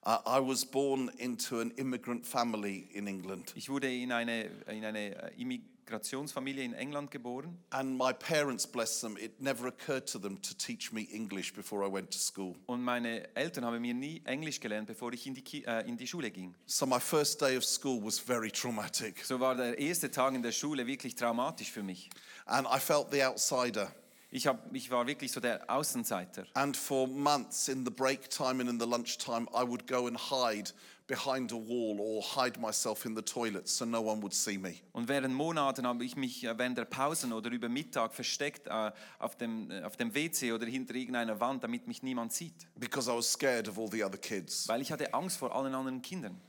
I 0.07 0.19
I 0.27 0.41
was 0.41 0.65
born 0.65 1.11
into 1.19 1.61
an 1.61 1.73
immigrant 1.77 2.27
family 2.27 2.89
in 2.93 3.07
England. 3.07 3.53
Ich 3.57 3.69
wurde 3.71 3.93
in 3.93 4.13
eine, 4.13 4.51
in 4.69 4.85
eine 4.85 5.15
äh, 5.15 5.41
Immigrationsfamilie 5.41 6.65
in 6.65 6.75
England 6.75 7.11
geboren. 7.11 7.59
And 7.71 7.97
my 7.97 8.13
parents, 8.13 8.67
bless 8.67 9.01
them, 9.01 9.17
it 9.17 9.41
never 9.41 9.69
occurred 9.69 10.07
to 10.13 10.19
them 10.19 10.41
to 10.43 10.55
teach 10.55 10.93
me 10.93 11.09
English 11.11 11.55
before 11.55 11.87
I 11.87 11.91
went 11.91 12.11
to 12.11 12.19
school. 12.19 12.55
Und 12.67 12.83
meine 12.83 13.35
Eltern 13.35 13.65
haben 13.65 13.81
mir 13.81 13.95
nie 13.95 14.21
Englisch 14.25 14.61
gelernt, 14.61 14.87
bevor 14.89 15.13
ich 15.13 15.27
in 15.27 15.35
die, 15.35 15.65
äh, 15.65 15.89
in 15.89 15.97
die 15.97 16.07
Schule 16.07 16.31
ging. 16.31 16.55
So 16.67 16.85
my 16.85 17.01
first 17.01 17.41
day 17.41 17.57
of 17.57 17.65
school 17.65 18.03
was 18.05 18.19
very 18.19 18.51
traumatic. 18.51 19.25
So 19.25 19.41
war 19.41 19.55
der 19.55 19.79
erste 19.79 20.11
Tag 20.11 20.35
in 20.35 20.43
der 20.43 20.53
Schule 20.53 20.87
wirklich 20.87 21.15
traumatisch 21.15 21.71
für 21.71 21.83
mich. 21.83 22.11
And 22.47 22.67
I 22.67 22.79
felt 22.79 23.11
the 23.11 23.23
outsider. 23.23 23.91
Ich, 24.35 24.49
hab, 24.49 24.75
ich 24.75 24.91
war 24.91 25.07
wirklich 25.07 25.31
so 25.31 25.39
der 25.39 25.71
Außenseiter. 25.71 26.45
And 26.55 26.77
for 26.77 27.07
months 27.07 27.69
in 27.69 27.85
the 27.85 27.91
break 27.93 28.29
time 28.29 28.61
and 28.61 28.69
in 28.69 28.81
the 28.81 28.85
lunchtime, 28.85 29.47
I 29.55 29.63
would 29.63 29.87
go 29.87 30.09
and 30.09 30.19
hide 30.19 30.73
behind 31.07 31.53
a 31.53 31.55
wall 31.55 32.01
or 32.01 32.21
hide 32.21 32.59
myself 32.59 33.07
in 33.07 33.15
the 33.15 33.23
toilet 33.23 33.69
so 33.69 33.85
no 33.85 34.01
one 34.01 34.21
would 34.23 34.35
see 34.35 34.59
me. 34.59 34.81
Und 34.91 35.07
während 35.07 35.33
Monaten 35.33 35.87
habe 35.87 36.05
ich 36.05 36.17
mich 36.17 36.43
äh, 36.43 36.59
während 36.59 36.77
der 36.77 36.85
Pausen 36.85 37.33
oder 37.33 37.49
über 37.49 37.69
Mittag 37.69 38.13
versteckt 38.13 38.67
äh, 38.67 38.91
auf, 39.21 39.37
dem, 39.37 39.71
äh, 39.71 39.83
auf 39.85 39.97
dem 39.97 40.13
WC 40.13 40.51
oder 40.53 40.67
hinter 40.67 40.97
irgendeiner 40.97 41.39
Wand, 41.39 41.63
damit 41.63 41.87
mich 41.87 42.03
niemand 42.03 42.33
sieht. 42.33 42.67
because 42.75 43.09
I 43.09 43.15
was 43.15 43.31
scared 43.31 43.69
of 43.69 43.79
all 43.79 43.89
the 43.89 44.03
other 44.03 44.19
kids. 44.19 44.67
Weil 44.67 44.81
ich 44.83 44.91
hatte 44.91 45.15
Angst 45.15 45.37
vor 45.37 45.55
allen 45.55 45.73
anderen 45.77 46.03
Kindern. 46.03 46.41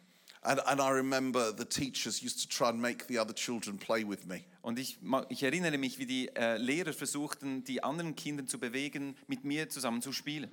And, 0.45 0.61
and 0.67 0.79
I 0.79 0.91
remember 0.91 1.51
the 1.51 1.65
teachers 1.65 2.21
used 2.21 2.39
to 2.41 2.47
try 2.47 2.69
and 2.69 2.79
make 2.79 3.07
the 3.07 3.17
other 3.17 3.33
children 3.33 3.79
play 3.79 4.03
with 4.03 4.27
me. 4.27 4.45
Und 4.61 4.77
ich, 4.77 4.99
ich 5.29 5.41
erinnere 5.41 5.77
mich, 5.79 5.97
wie 5.97 6.05
die 6.05 6.29
äh, 6.35 6.57
Lehrer 6.57 6.93
versuchten, 6.93 7.63
die 7.63 7.83
anderen 7.83 8.15
Kinder 8.15 8.45
zu 8.45 8.59
bewegen, 8.59 9.15
mit 9.27 9.43
mir 9.43 9.69
zusammen 9.69 10.03
zu 10.03 10.11
spielen. 10.11 10.51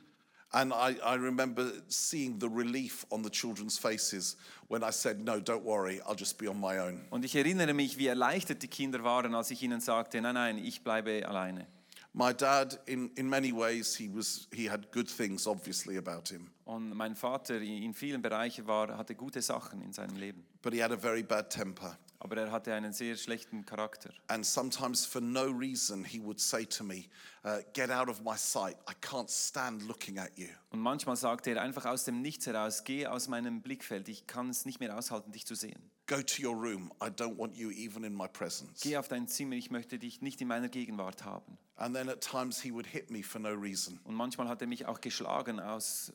And 0.54 0.72
I, 0.72 0.96
I 1.02 1.14
remember 1.14 1.72
seeing 1.88 2.38
the 2.38 2.48
relief 2.48 3.06
on 3.10 3.22
the 3.22 3.30
children's 3.30 3.78
faces 3.78 4.36
when 4.68 4.82
I 4.82 4.92
said, 4.92 5.20
No, 5.20 5.40
don't 5.40 5.64
worry, 5.64 6.00
I'll 6.06 6.14
just 6.14 6.38
be 6.38 6.48
on 6.48 6.58
my 6.58 6.78
own. 6.78 7.00
Und 7.10 7.24
ich 7.24 7.34
erinnere 7.34 7.74
mich, 7.74 7.98
wie 7.98 8.06
erleichtert 8.06 8.62
die 8.62 8.68
Kinder 8.68 9.02
waren, 9.04 9.34
als 9.34 9.50
ich 9.50 9.62
ihnen 9.62 9.80
sagte, 9.80 10.20
nein, 10.20 10.34
nein, 10.34 10.58
ich 10.58 10.82
bleibe 10.82 11.26
alleine. 11.26 11.66
My 12.14 12.34
dad, 12.34 12.78
in, 12.86 13.10
in 13.16 13.28
many 13.28 13.52
ways, 13.52 13.96
he, 13.96 14.08
was, 14.08 14.46
he 14.52 14.66
had 14.66 14.90
good 14.92 15.08
things, 15.08 15.46
obviously, 15.46 15.96
about 15.96 16.28
him. 16.28 16.50
Und 16.66 16.94
mein 16.94 17.16
Vater 17.16 17.56
in 17.56 17.82
in 17.82 17.94
vielen 17.94 18.20
Bereichen 18.20 18.66
war, 18.66 18.96
hatte 18.96 19.14
gute 19.14 19.40
Sachen 19.40 19.80
in 19.82 19.92
seinem 19.92 20.16
Leben. 20.16 20.44
But 20.60 20.74
he 20.74 20.82
had 20.82 20.92
a 20.92 20.96
very 20.96 21.22
bad 21.22 21.48
temper. 21.48 21.96
Aber 22.18 22.36
er 22.36 22.52
hatte 22.52 22.72
einen 22.74 22.92
sehr 22.92 23.16
schlechten 23.16 23.64
Charakter. 23.64 24.10
And 24.28 24.44
sometimes, 24.46 25.06
for 25.06 25.20
no 25.20 25.46
reason, 25.46 26.04
he 26.04 26.20
would 26.20 26.38
say 26.38 26.64
to 26.66 26.84
me, 26.84 27.06
uh, 27.44 27.62
Get 27.72 27.90
out 27.90 28.08
of 28.08 28.22
my 28.22 28.36
sight. 28.36 28.76
I 28.88 28.94
can't 29.00 29.30
stand 29.30 29.82
looking 29.88 30.18
at 30.18 30.38
you. 30.38 30.48
Und 30.70 30.80
manchmal 30.80 31.16
sagte 31.16 31.50
er 31.50 31.62
einfach 31.62 31.86
aus 31.86 32.04
dem 32.04 32.20
Nichts 32.20 32.46
heraus, 32.46 32.84
geh 32.84 33.06
aus 33.06 33.26
meinem 33.26 33.62
Blickfeld, 33.62 34.08
ich 34.08 34.26
kann 34.26 34.50
es 34.50 34.66
nicht 34.66 34.80
mehr 34.80 34.96
aushalten, 34.96 35.32
dich 35.32 35.46
zu 35.46 35.54
sehen. 35.54 35.90
Go 36.12 36.20
to 36.20 36.42
your 36.42 36.54
room. 36.54 36.92
I 37.00 37.08
don't 37.08 37.38
want 37.38 37.56
you 37.56 37.70
even 37.70 38.04
in 38.04 38.14
my 38.14 38.28
presence. 38.28 38.82
Geh 38.82 38.98
auf 38.98 39.08
dein 39.08 39.28
Zimmer, 39.28 39.56
ich 39.56 39.70
möchte 39.70 39.98
dich 39.98 40.20
nicht 40.20 40.42
in 40.42 40.48
meiner 40.48 40.68
Gegenwart 40.68 41.24
haben. 41.24 41.56
And 41.76 41.94
then 41.94 42.10
at 42.10 42.20
times 42.20 42.60
he 42.60 42.70
would 42.70 42.86
hit 42.86 43.10
me 43.10 43.22
for 43.22 43.40
no 43.40 43.54
reason. 43.54 43.98
Und 44.04 44.14
manchmal 44.14 44.46
hat 44.46 44.60
er 44.60 44.66
mich 44.66 44.84
auch 44.84 45.00
geschlagen 45.00 45.58
aus 45.58 46.12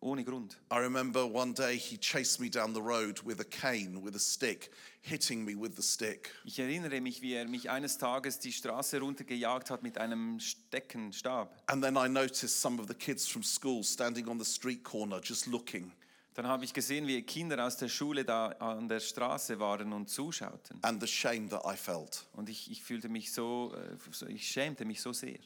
ohne 0.00 0.24
Grund. 0.24 0.56
I 0.72 0.78
remember 0.78 1.24
one 1.24 1.54
day 1.54 1.78
he 1.78 1.96
chased 1.96 2.40
me 2.40 2.50
down 2.50 2.74
the 2.74 2.82
road 2.82 3.20
with 3.24 3.38
a 3.38 3.44
cane, 3.44 4.02
with 4.02 4.16
a 4.16 4.18
stick, 4.18 4.72
hitting 5.00 5.44
me 5.44 5.54
with 5.54 5.76
the 5.76 5.82
stick. 5.82 6.34
Ich 6.44 6.58
erinnere 6.58 7.00
mich, 7.00 7.22
wie 7.22 7.34
er 7.34 7.46
mich 7.46 7.70
eines 7.70 7.98
Tages 7.98 8.40
die 8.40 8.52
Straße 8.52 8.98
runtergejagt 8.98 9.70
hat 9.70 9.84
mit 9.84 9.96
einem 9.96 10.40
Steckenstab. 10.40 11.56
And 11.68 11.84
then 11.84 11.96
I 11.96 12.08
noticed 12.08 12.60
some 12.60 12.80
of 12.82 12.88
the 12.88 12.94
kids 12.94 13.28
from 13.28 13.44
school 13.44 13.84
standing 13.84 14.26
on 14.26 14.40
the 14.40 14.44
street 14.44 14.82
corner 14.82 15.20
just 15.22 15.46
looking. 15.46 15.92
Dann 16.40 16.48
habe 16.48 16.64
ich 16.64 16.72
gesehen, 16.72 17.06
wie 17.06 17.20
Kinder 17.20 17.62
aus 17.62 17.76
der 17.76 17.90
Schule 17.90 18.24
da 18.24 18.46
an 18.46 18.88
der 18.88 19.00
Straße 19.00 19.60
waren 19.60 19.92
und 19.92 20.08
zuschauten. 20.08 20.78
And 20.80 20.98
the 20.98 21.06
shame 21.06 21.50
that 21.50 21.66
I 21.66 21.76
felt. 21.76 22.24
Und 22.32 22.48
ich, 22.48 22.70
ich 22.70 22.82
fühlte 22.82 23.10
mich 23.10 23.30
so, 23.30 23.74
äh, 23.76 23.98
so, 24.10 24.24
ich 24.24 24.48
schämte 24.48 24.86
mich 24.86 25.02
so 25.02 25.12
sehr. 25.12 25.38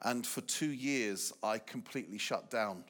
And 0.00 0.26
for 0.26 0.46
two 0.46 0.66
years, 0.66 1.32
I 1.42 1.58
completely 1.58 2.18
shut 2.18 2.52
down 2.52 2.84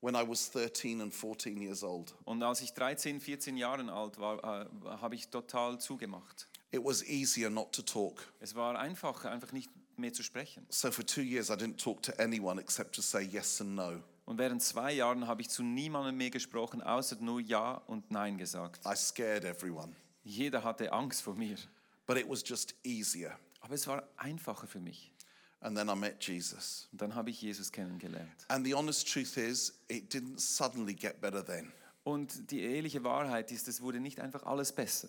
when 0.00 0.14
I 0.14 0.22
was 0.24 0.48
13 0.52 1.00
and 1.00 1.12
14 1.12 1.60
years 1.60 1.82
old. 1.82 2.14
Und 2.22 2.40
als 2.44 2.60
ich 2.60 2.72
13, 2.72 3.20
14 3.20 3.56
Jahre 3.56 3.92
alt 3.92 4.20
war, 4.20 4.38
äh, 4.38 4.66
habe 5.00 5.16
ich 5.16 5.28
total 5.28 5.80
zugemacht. 5.80 6.46
It 6.70 6.84
was 6.84 7.02
easier 7.02 7.50
not 7.50 7.72
to 7.72 7.82
talk. 7.82 8.32
Es 8.38 8.54
war 8.54 8.78
einfacher, 8.78 9.28
einfach 9.28 9.50
nicht 9.50 9.72
mehr 9.96 10.12
zu 10.12 10.22
sprechen. 10.22 10.64
So 10.68 10.92
for 10.92 11.04
two 11.04 11.22
years, 11.22 11.50
I 11.50 11.54
didn't 11.54 11.82
talk 11.82 12.00
to 12.04 12.12
anyone 12.18 12.60
except 12.60 12.94
to 12.94 13.02
say 13.02 13.24
yes 13.24 13.60
and 13.60 13.74
no. 13.74 14.04
Und 14.32 14.38
während 14.38 14.62
zwei 14.62 14.94
Jahren 14.94 15.26
habe 15.26 15.42
ich 15.42 15.50
zu 15.50 15.62
niemandem 15.62 16.16
mehr 16.16 16.30
gesprochen, 16.30 16.80
außer 16.80 17.16
nur 17.20 17.38
Ja 17.38 17.74
und 17.86 18.10
Nein 18.10 18.38
gesagt. 18.38 18.80
I 18.86 18.96
scared 18.96 19.44
everyone. 19.44 19.94
Jeder 20.24 20.64
hatte 20.64 20.90
Angst 20.90 21.20
vor 21.20 21.34
mir. 21.34 21.58
But 22.06 22.16
it 22.16 22.26
was 22.26 22.42
just 22.42 22.74
easier. 22.82 23.38
Aber 23.60 23.74
es 23.74 23.86
war 23.86 24.08
einfacher 24.16 24.66
für 24.66 24.80
mich. 24.80 25.12
And 25.60 25.76
then 25.76 25.90
I 25.90 25.94
met 25.94 26.26
Jesus. 26.26 26.88
Und 26.92 27.02
dann 27.02 27.14
habe 27.14 27.28
ich 27.28 27.42
Jesus 27.42 27.70
kennengelernt. 27.70 28.46
And 28.48 28.64
the 28.64 28.74
honest 28.74 29.06
truth 29.06 29.36
is, 29.36 29.78
it 29.88 30.10
didn't 30.14 30.40
suddenly 30.40 30.94
get 30.94 31.20
better 31.20 31.44
then. 31.44 31.70
Und 32.02 32.50
die 32.50 32.62
ehrliche 32.62 33.04
Wahrheit 33.04 33.52
ist, 33.52 33.68
es 33.68 33.82
wurde 33.82 34.00
nicht 34.00 34.18
einfach 34.18 34.44
alles 34.44 34.72
besser. 34.72 35.08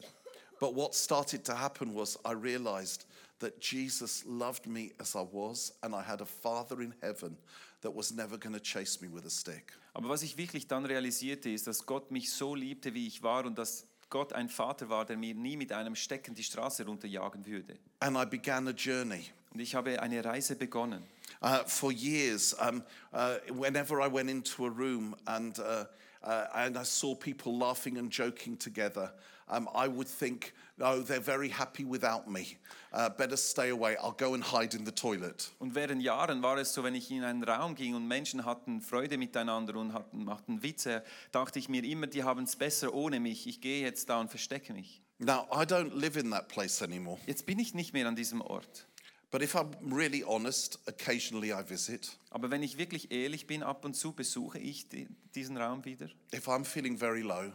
But 0.59 0.75
what 0.75 0.93
started 0.95 1.45
to 1.45 1.57
happen 1.57 1.95
was 1.95 2.19
I 2.27 2.33
realized 2.33 3.07
that 3.43 3.59
Jesus 3.59 4.23
loved 4.25 4.65
me 4.67 4.93
as 4.99 5.15
I 5.15 5.21
was, 5.31 5.73
and 5.83 5.93
I 5.93 6.01
had 6.01 6.21
a 6.21 6.25
Father 6.25 6.81
in 6.81 6.93
heaven 7.01 7.37
that 7.81 7.91
was 7.91 8.11
never 8.11 8.37
going 8.37 8.53
to 8.53 8.59
chase 8.59 9.01
me 9.01 9.07
with 9.07 9.25
a 9.25 9.29
stick. 9.29 9.73
Aber 9.93 10.09
was 10.09 10.23
ich 10.23 10.37
wirklich 10.37 10.67
dann 10.67 10.85
realisierte, 10.85 11.49
ist, 11.49 11.67
dass 11.67 11.85
Gott 11.85 12.09
mich 12.09 12.31
so 12.31 12.55
liebte, 12.55 12.93
wie 12.93 13.05
ich 13.05 13.21
war 13.21 13.45
und 13.45 13.57
dass 13.57 13.85
Gott 14.09 14.33
ein 14.33 14.49
Vater 14.49 14.89
war, 14.89 15.05
der 15.05 15.17
mir 15.17 15.35
nie 15.35 15.57
mit 15.57 15.71
einem 15.71 15.95
Stecken 15.95 16.33
die 16.33 16.43
Straße 16.43 16.85
runterjagen 16.85 17.45
würde. 17.45 17.77
And 17.99 18.17
I 18.17 18.25
began 18.25 18.67
a 18.67 18.71
journey. 18.71 19.25
Und 19.53 19.59
ich 19.59 19.75
habe 19.75 20.01
eine 20.01 20.23
Reise 20.23 20.55
begonnen. 20.55 21.03
Uh, 21.41 21.63
for 21.67 21.91
years, 21.91 22.53
um, 22.53 22.83
uh, 23.13 23.35
whenever 23.49 23.99
I 23.99 24.07
went 24.11 24.29
into 24.29 24.65
a 24.65 24.69
room 24.69 25.15
and, 25.25 25.59
uh, 25.59 25.85
uh, 26.23 26.45
and 26.53 26.77
I 26.77 26.85
saw 26.85 27.13
people 27.15 27.57
laughing 27.57 27.97
and 27.97 28.09
joking 28.09 28.57
together, 28.57 29.13
um, 29.47 29.67
I 29.75 29.87
would 29.87 30.07
think, 30.07 30.53
oh, 30.79 31.01
they're 31.01 31.19
very 31.19 31.49
happy 31.49 31.83
without 31.83 32.29
me. 32.29 32.57
Uh, 32.91 33.09
better 33.09 33.37
stay 33.37 33.69
away. 33.69 33.95
I'll 33.97 34.15
go 34.15 34.33
and 34.33 34.43
hide 34.43 34.75
in 34.75 34.85
the 34.85 34.91
toilet. 34.91 35.51
Und 35.59 35.75
während 35.75 36.01
Jahren 36.01 36.41
war 36.41 36.57
es 36.57 36.73
so, 36.73 36.83
wenn 36.83 36.95
ich 36.95 37.09
in 37.11 37.23
einen 37.23 37.43
Raum 37.43 37.75
ging 37.75 37.95
und 37.95 38.07
Menschen 38.07 38.45
hatten 38.45 38.81
Freude 38.81 39.17
miteinander 39.17 39.75
und 39.75 39.93
hatten, 39.93 40.23
machten 40.25 40.63
Witze, 40.63 41.03
dachte 41.31 41.59
ich 41.59 41.69
mir 41.69 41.83
immer, 41.83 42.07
die 42.07 42.23
haben 42.23 42.43
es 42.43 42.55
besser 42.55 42.93
ohne 42.93 43.19
mich. 43.19 43.47
Ich 43.47 43.61
gehe 43.61 43.81
jetzt 43.81 44.09
da 44.09 44.19
und 44.19 44.29
verstecke 44.29 44.73
mich. 44.73 45.01
Now, 45.19 45.47
I 45.51 45.65
don't 45.65 45.93
live 45.93 46.17
in 46.17 46.31
that 46.31 46.47
place 46.47 46.81
anymore. 46.81 47.19
Jetzt 47.27 47.45
bin 47.45 47.59
ich 47.59 47.73
nicht 47.73 47.93
mehr 47.93 48.07
an 48.07 48.15
diesem 48.15 48.41
Ort. 48.41 48.87
But 49.33 49.41
if 49.41 49.55
I'm 49.55 49.73
really 49.91 50.23
honest, 50.23 50.77
occasionally 50.87 51.51
I 51.51 51.63
visit. 51.67 52.19
Aber 52.29 52.51
wenn 52.51 52.61
ich 52.61 52.77
wirklich 52.77 53.11
ehrlich 53.11 53.47
bin, 53.47 53.63
ab 53.63 53.83
und 53.83 53.95
zu 53.95 54.13
besuche 54.13 54.59
ich 54.59 54.89
die, 54.89 55.07
diesen 55.33 55.57
Raum 55.57 55.85
wieder. 55.85 56.07
If 56.31 56.47
I'm 56.47 56.63
feeling 56.63 56.97
very 56.97 57.21
low, 57.21 57.51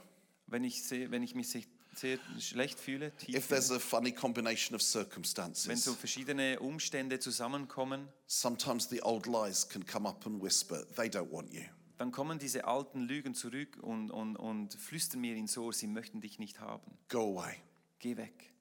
Wenn 0.49 0.65
ich, 0.65 0.83
sehe, 0.83 1.11
wenn 1.13 1.23
ich 1.23 1.37
mich 1.37 1.51
sehr, 1.99 2.19
schlecht 2.39 2.79
fühle, 2.79 3.15
tief 3.17 3.37
if 3.37 3.49
there's 3.49 3.71
a 3.71 3.79
funny 3.79 4.13
combination 4.13 4.75
of 4.75 4.81
wenn 4.81 4.87
so 4.87 5.01
circumstances, 5.01 5.97
verschiedene 5.97 6.61
Umstände 6.61 7.19
zusammenkommen, 7.19 8.09
sometimes 8.27 8.89
the 8.89 9.03
old 9.03 9.27
lies 9.27 9.69
can 9.69 9.85
come 9.87 10.09
up 10.09 10.27
and 10.27 10.43
whisper, 10.43 10.87
they 10.97 11.09
don't 11.09 11.31
want 11.31 11.53
you. 11.53 11.63
dann 11.99 12.13
kommen 12.13 12.39
diese 12.39 12.65
alten 12.65 13.03
Lügen 13.03 13.35
zurück 13.35 13.77
und, 13.83 14.11
und, 14.11 14.37
und 14.37 14.75
flüstern 14.75 15.21
mir 15.21 15.35
ins 15.35 15.59
Ohr, 15.59 15.73
sie 15.73 15.89
möchten 15.89 16.21
dich 16.21 16.39
nicht 16.39 16.61
haben. 16.61 16.97
Go 17.09 17.39
away. 17.39 17.57
Geh 17.99 18.17
weg. 18.17 18.53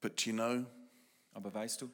But 0.00 0.20
you 0.22 0.32
know, 0.32 0.64
Aber 1.32 1.52
weißt 1.52 1.82
du, 1.82 1.90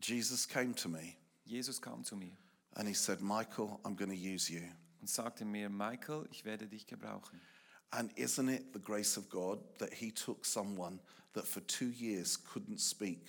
Jesus 0.00 0.46
came 0.48 0.74
to 0.74 0.88
me 0.88 1.16
Jesus 1.44 1.80
kam 1.80 2.04
zu 2.04 2.16
mir 2.16 2.36
and 2.74 2.88
he 2.88 2.94
said, 2.94 3.20
Michael, 3.20 3.78
I'm 3.84 3.96
going 3.96 4.10
to 4.10 4.16
use 4.16 4.52
you. 4.52 4.62
und 5.00 5.08
sagte 5.08 5.44
mir, 5.44 5.68
Michael, 5.68 6.26
ich 6.30 6.44
werde 6.44 6.66
dich 6.66 6.86
gebrauchen. 6.86 7.40
And 7.90 8.10
isn't 8.18 8.48
it 8.48 8.72
the 8.72 8.80
grace 8.80 9.16
of 9.16 9.28
God 9.30 9.60
that 9.78 9.92
he 9.94 10.10
took 10.10 10.44
someone 10.44 10.98
that 11.34 11.46
for 11.46 11.60
two 11.66 11.90
years 11.90 12.38
couldn't 12.52 12.80
speak 12.80 13.20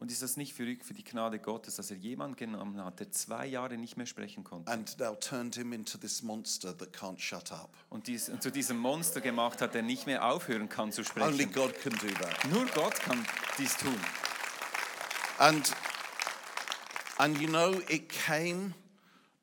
Und 0.00 0.10
ist 0.10 0.22
das 0.22 0.38
nicht 0.38 0.54
verrückt 0.54 0.86
für 0.86 0.94
die 0.94 1.04
Gnade 1.04 1.38
Gottes, 1.38 1.76
dass 1.76 1.90
er 1.90 1.98
jemanden 1.98 2.34
genommen 2.34 2.82
hat, 2.82 3.00
der 3.00 3.12
zwei 3.12 3.46
Jahre 3.46 3.76
nicht 3.76 3.98
mehr 3.98 4.06
sprechen 4.06 4.44
konnte 4.44 4.72
and 4.72 4.98
now 4.98 5.14
turned 5.14 5.54
him 5.54 5.74
into 5.74 5.98
this 5.98 6.22
monster 6.22 6.74
that 6.74 6.94
can't 6.94 7.18
shut 7.18 7.52
up? 7.52 7.76
und 7.90 8.06
dies, 8.06 8.30
und 8.30 8.42
zu 8.42 8.50
diesem 8.50 8.78
Monster 8.78 9.20
gemacht 9.20 9.60
hat, 9.60 9.74
der 9.74 9.82
nicht 9.82 10.06
mehr 10.06 10.24
aufhören 10.24 10.70
kann 10.70 10.90
zu 10.90 11.04
sprechen. 11.04 11.28
Only? 11.28 11.44
God 11.44 11.78
can 11.82 11.92
do 11.92 12.08
that. 12.18 12.50
Nur 12.50 12.64
Gott 12.68 12.94
kann 12.94 13.22
dies 13.58 13.76
tun. 13.76 13.94
And 15.38 15.70
and 17.18 17.38
you 17.38 17.48
know, 17.48 17.74
it 17.90 18.08
came, 18.08 18.72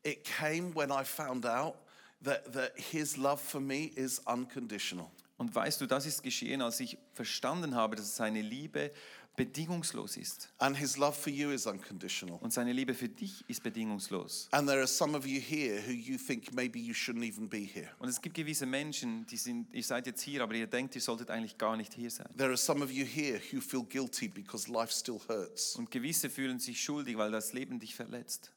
it 0.04 0.24
came 0.24 0.74
when 0.74 0.90
I 0.90 1.04
found 1.04 1.46
out 1.46 1.76
that, 2.24 2.52
that 2.54 2.74
his 2.78 3.18
love 3.18 3.42
for 3.42 3.62
me 3.62 3.92
is 3.96 4.20
unconditional. 4.26 5.12
Und 5.38 5.54
weißt 5.54 5.82
du, 5.82 5.86
das 5.86 6.06
ist 6.06 6.24
geschehen, 6.24 6.62
als 6.62 6.80
ich 6.80 6.98
verstanden 7.14 7.76
habe, 7.76 7.96
dass 7.96 8.16
seine 8.16 8.42
Liebe 8.42 8.92
bedingungslos 9.38 10.18
ist. 10.18 10.50
And 10.58 10.76
his 10.76 10.98
love 10.98 11.14
for 11.14 11.32
you 11.32 11.52
is 11.52 11.68
unconditional. 11.68 12.40
Und 12.42 12.52
seine 12.52 12.74
Liebe 12.74 12.96
für 12.96 13.08
dich 13.08 13.46
ist 13.48 13.62
bedingungslos. 13.62 14.50
And 14.52 14.68
there 14.68 14.80
are 14.80 14.88
some 14.88 15.16
of 15.16 15.28
you 15.28 15.40
here 15.40 15.80
who 15.86 15.92
you 15.92 16.18
think 16.18 16.52
maybe 16.54 16.80
you 16.80 16.94
shouldn't 16.94 17.24
even 17.24 17.48
be 17.48 17.60
here. 17.60 17.90
Und 18.00 18.10
es 18.10 18.20
gibt 18.20 18.36
gewisse 18.36 18.66
Menschen, 18.66 19.28
die 19.28 19.38
sind, 19.38 19.72
ihr 19.74 19.84
seid 19.84 20.08
jetzt 20.08 20.24
hier, 20.24 20.42
aber 20.42 20.56
ihr 20.56 20.66
denkt, 20.66 20.96
ihr 20.96 21.02
solltet 21.02 21.30
eigentlich 21.30 21.58
gar 21.58 21.78
nicht 21.78 21.94
hier 21.94 22.10
sein. 22.10 22.28
There 22.36 22.50
are 22.50 22.58
some 22.58 22.84
of 22.84 22.92
you 22.92 23.06
here 23.06 23.40
who 23.52 23.62
feel 23.62 23.84
guilty 23.84 24.28
because 24.28 24.70
life 24.72 24.92
still 24.92 25.20
hurts. 25.30 25.76
Und 25.76 25.92
gewisse 25.92 26.32
fühlen 26.32 26.58
sich 26.58 26.84
schuldig, 26.84 27.16
weil 27.18 27.32
das 27.32 27.54
Leben 27.54 27.80
dich 27.80 27.94
verletzt. 27.94 28.52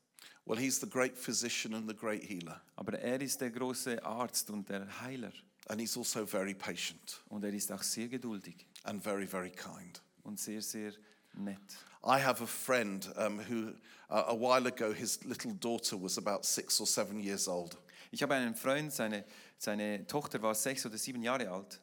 Well, 0.50 0.58
he's 0.58 0.80
the 0.80 0.86
great 0.86 1.16
physician 1.16 1.74
and 1.74 1.88
the 1.88 1.94
great 1.94 2.24
healer. 2.24 2.60
Aber 2.76 2.98
er 2.98 3.22
ist 3.22 3.40
der 3.40 3.50
große 3.50 4.04
Arzt 4.04 4.50
und 4.50 4.68
der 4.68 4.84
Heiler. 5.00 5.30
And 5.68 5.80
he's 5.80 5.96
also 5.96 6.26
very 6.26 6.54
patient 6.54 7.20
Und 7.28 7.44
er 7.44 7.54
ist 7.54 7.70
auch 7.70 7.84
sehr 7.84 8.08
geduldig 8.08 8.66
and 8.82 9.00
very, 9.00 9.28
very 9.28 9.52
kind. 9.52 10.02
und 10.24 10.40
sehr, 10.40 10.60
sehr 10.60 10.92
nett. 11.34 11.60
I 12.02 12.18
have 12.18 12.42
a 12.42 12.48
friend 12.48 13.08
um, 13.16 13.38
who, 13.38 13.74
uh, 14.10 14.24
a 14.26 14.34
while 14.34 14.66
ago, 14.66 14.92
his 14.92 15.24
little 15.24 15.52
daughter 15.52 15.96
was 15.96 16.18
about 16.18 16.44
six 16.44 16.80
or 16.80 16.86
seven 16.88 17.20
years 17.20 17.46
old. 17.46 17.76
Ich 18.10 18.20
habe 18.20 18.34
einen 18.34 18.56
Freund, 18.56 18.92
seine, 18.92 19.24
seine 19.56 20.04
Tochter 20.08 20.42
war 20.42 20.56
sechs 20.56 20.84
oder 20.84 20.98
sieben 20.98 21.22
Jahre 21.22 21.48
alt. 21.48 21.78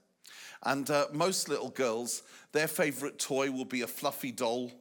And 0.59 0.89
uh, 0.89 1.05
most 1.13 1.47
little 1.47 1.71
girls, 1.71 2.21
their 2.51 2.67
favorite 2.67 3.17
toy 3.17 3.49
will 3.49 3.63
be 3.63 3.81
a 3.81 3.87
fluffy 3.87 4.33
doll. 4.33 4.73